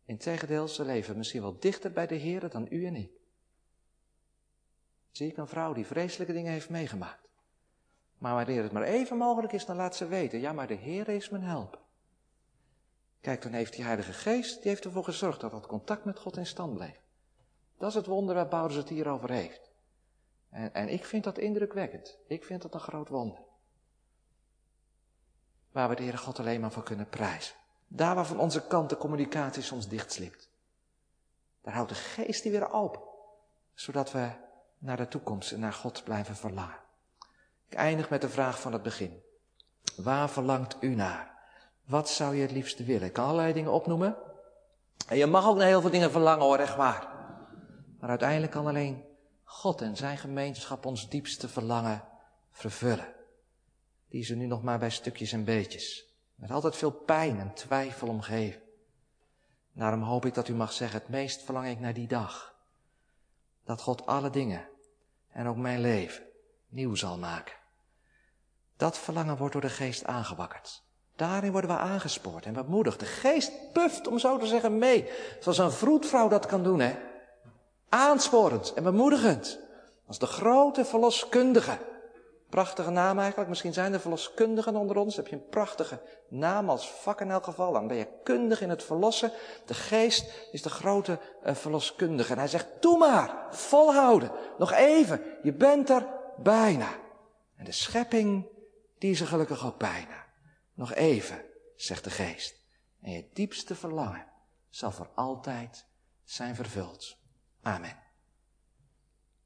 Integendeel, 0.04 0.68
ze 0.68 0.84
leven 0.84 1.16
misschien 1.16 1.40
wel 1.40 1.58
dichter 1.58 1.92
bij 1.92 2.06
de 2.06 2.14
Heer 2.14 2.48
dan 2.48 2.66
u 2.70 2.86
en 2.86 2.94
ik. 2.94 3.10
Zie 5.10 5.28
ik 5.28 5.36
een 5.36 5.48
vrouw 5.48 5.72
die 5.72 5.86
vreselijke 5.86 6.32
dingen 6.32 6.52
heeft 6.52 6.70
meegemaakt. 6.70 7.28
Maar 8.18 8.34
wanneer 8.34 8.62
het 8.62 8.72
maar 8.72 8.82
even 8.82 9.16
mogelijk 9.16 9.52
is, 9.52 9.64
dan 9.64 9.76
laat 9.76 9.96
ze 9.96 10.06
weten, 10.06 10.40
ja, 10.40 10.52
maar 10.52 10.66
de 10.66 10.74
Heer 10.74 11.08
is 11.08 11.28
mijn 11.28 11.42
help. 11.42 11.80
Kijk, 13.20 13.42
dan 13.42 13.52
heeft 13.52 13.74
die 13.74 13.84
Heilige 13.84 14.12
Geest, 14.12 14.62
die 14.62 14.70
heeft 14.70 14.84
ervoor 14.84 15.04
gezorgd 15.04 15.40
dat 15.40 15.50
dat 15.50 15.66
contact 15.66 16.04
met 16.04 16.18
God 16.18 16.36
in 16.36 16.46
stand 16.46 16.74
bleef. 16.74 17.00
Dat 17.78 17.88
is 17.88 17.94
het 17.94 18.06
wonder 18.06 18.34
waar 18.34 18.48
Paulus 18.48 18.76
het 18.76 18.88
hier 18.88 19.08
over 19.08 19.30
heeft. 19.30 19.70
En, 20.50 20.74
en 20.74 20.88
ik 20.88 21.04
vind 21.04 21.24
dat 21.24 21.38
indrukwekkend. 21.38 22.18
Ik 22.26 22.44
vind 22.44 22.62
dat 22.62 22.74
een 22.74 22.80
groot 22.80 23.08
wonder. 23.08 23.45
Waar 25.76 25.88
we 25.88 25.94
de 25.94 26.02
Heere 26.02 26.16
God 26.16 26.38
alleen 26.38 26.60
maar 26.60 26.70
voor 26.70 26.82
kunnen 26.82 27.08
prijzen. 27.08 27.54
Daar 27.88 28.14
waar 28.14 28.26
van 28.26 28.38
onze 28.38 28.66
kant 28.66 28.90
de 28.90 28.96
communicatie 28.96 29.62
soms 29.62 29.88
dichtslipt. 29.88 30.50
Daar 31.62 31.74
houdt 31.74 31.88
de 31.88 31.94
geest 31.94 32.42
die 32.42 32.52
weer 32.52 32.72
open. 32.72 33.00
Zodat 33.74 34.12
we 34.12 34.30
naar 34.78 34.96
de 34.96 35.08
toekomst 35.08 35.52
en 35.52 35.60
naar 35.60 35.72
God 35.72 36.04
blijven 36.04 36.36
verlangen. 36.36 36.78
Ik 37.68 37.74
eindig 37.74 38.10
met 38.10 38.20
de 38.20 38.28
vraag 38.28 38.60
van 38.60 38.72
het 38.72 38.82
begin. 38.82 39.22
Waar 39.96 40.30
verlangt 40.30 40.76
u 40.80 40.94
naar? 40.94 41.38
Wat 41.84 42.08
zou 42.08 42.34
je 42.34 42.42
het 42.42 42.52
liefste 42.52 42.84
willen? 42.84 43.06
Ik 43.06 43.12
kan 43.12 43.24
allerlei 43.24 43.52
dingen 43.52 43.72
opnoemen. 43.72 44.16
En 45.08 45.16
je 45.16 45.26
mag 45.26 45.46
ook 45.46 45.56
naar 45.56 45.66
heel 45.66 45.80
veel 45.80 45.90
dingen 45.90 46.10
verlangen 46.10 46.44
hoor, 46.44 46.58
echt 46.58 46.76
waar. 46.76 47.08
Maar 48.00 48.10
uiteindelijk 48.10 48.52
kan 48.52 48.66
alleen 48.66 49.04
God 49.44 49.80
en 49.80 49.96
zijn 49.96 50.18
gemeenschap 50.18 50.86
ons 50.86 51.08
diepste 51.08 51.48
verlangen 51.48 52.04
vervullen. 52.50 53.14
Die 54.08 54.24
ze 54.24 54.34
nu 54.34 54.46
nog 54.46 54.62
maar 54.62 54.78
bij 54.78 54.90
stukjes 54.90 55.32
en 55.32 55.44
beetjes. 55.44 56.14
Met 56.34 56.50
altijd 56.50 56.76
veel 56.76 56.90
pijn 56.90 57.38
en 57.38 57.54
twijfel 57.54 58.08
omgeven. 58.08 58.62
Daarom 59.72 60.02
hoop 60.02 60.24
ik 60.24 60.34
dat 60.34 60.48
u 60.48 60.54
mag 60.54 60.72
zeggen, 60.72 61.00
het 61.00 61.08
meest 61.08 61.42
verlang 61.42 61.66
ik 61.66 61.80
naar 61.80 61.94
die 61.94 62.06
dag. 62.06 62.54
Dat 63.64 63.80
God 63.80 64.06
alle 64.06 64.30
dingen 64.30 64.68
en 65.30 65.46
ook 65.46 65.56
mijn 65.56 65.80
leven 65.80 66.24
nieuw 66.68 66.94
zal 66.94 67.18
maken. 67.18 67.54
Dat 68.76 68.98
verlangen 68.98 69.36
wordt 69.36 69.52
door 69.52 69.62
de 69.62 69.68
geest 69.68 70.04
aangewakkerd. 70.04 70.82
Daarin 71.16 71.52
worden 71.52 71.70
we 71.70 71.76
aangespoord 71.76 72.44
en 72.44 72.52
bemoedigd. 72.52 73.00
De 73.00 73.06
geest 73.06 73.72
puft, 73.72 74.06
om 74.06 74.18
zo 74.18 74.38
te 74.38 74.46
zeggen, 74.46 74.78
mee. 74.78 75.10
Zoals 75.40 75.58
een 75.58 75.72
vroedvrouw 75.72 76.28
dat 76.28 76.46
kan 76.46 76.62
doen, 76.62 76.80
hè. 76.80 76.96
Aansporend 77.88 78.72
en 78.72 78.82
bemoedigend. 78.82 79.58
Als 80.06 80.18
de 80.18 80.26
grote 80.26 80.84
verloskundige. 80.84 81.78
Prachtige 82.56 82.90
naam 82.90 83.18
eigenlijk. 83.18 83.48
Misschien 83.48 83.72
zijn 83.72 83.92
er 83.92 84.00
verloskundigen 84.00 84.76
onder 84.76 84.96
ons. 84.96 85.16
Heb 85.16 85.26
je 85.26 85.36
een 85.36 85.48
prachtige 85.48 86.00
naam 86.28 86.70
als 86.70 86.90
vak 86.90 87.20
in 87.20 87.30
elk 87.30 87.44
geval. 87.44 87.72
Dan 87.72 87.86
ben 87.86 87.96
je 87.96 88.08
kundig 88.22 88.60
in 88.60 88.70
het 88.70 88.82
verlossen. 88.82 89.32
De 89.66 89.74
geest 89.74 90.48
is 90.52 90.62
de 90.62 90.70
grote 90.70 91.18
uh, 91.44 91.54
verloskundige. 91.54 92.32
En 92.32 92.38
hij 92.38 92.48
zegt, 92.48 92.66
doe 92.80 92.98
maar. 92.98 93.46
Volhouden. 93.50 94.30
Nog 94.58 94.72
even. 94.72 95.22
Je 95.42 95.52
bent 95.52 95.90
er 95.90 96.06
bijna. 96.36 96.88
En 97.56 97.64
de 97.64 97.72
schepping, 97.72 98.46
die 98.98 99.10
is 99.10 99.20
er 99.20 99.26
gelukkig 99.26 99.66
ook 99.66 99.78
bijna. 99.78 100.24
Nog 100.74 100.94
even, 100.94 101.44
zegt 101.74 102.04
de 102.04 102.10
geest. 102.10 102.60
En 103.02 103.12
je 103.12 103.28
diepste 103.32 103.74
verlangen 103.74 104.26
zal 104.68 104.90
voor 104.90 105.10
altijd 105.14 105.86
zijn 106.24 106.54
vervuld. 106.54 107.16
Amen. 107.62 108.05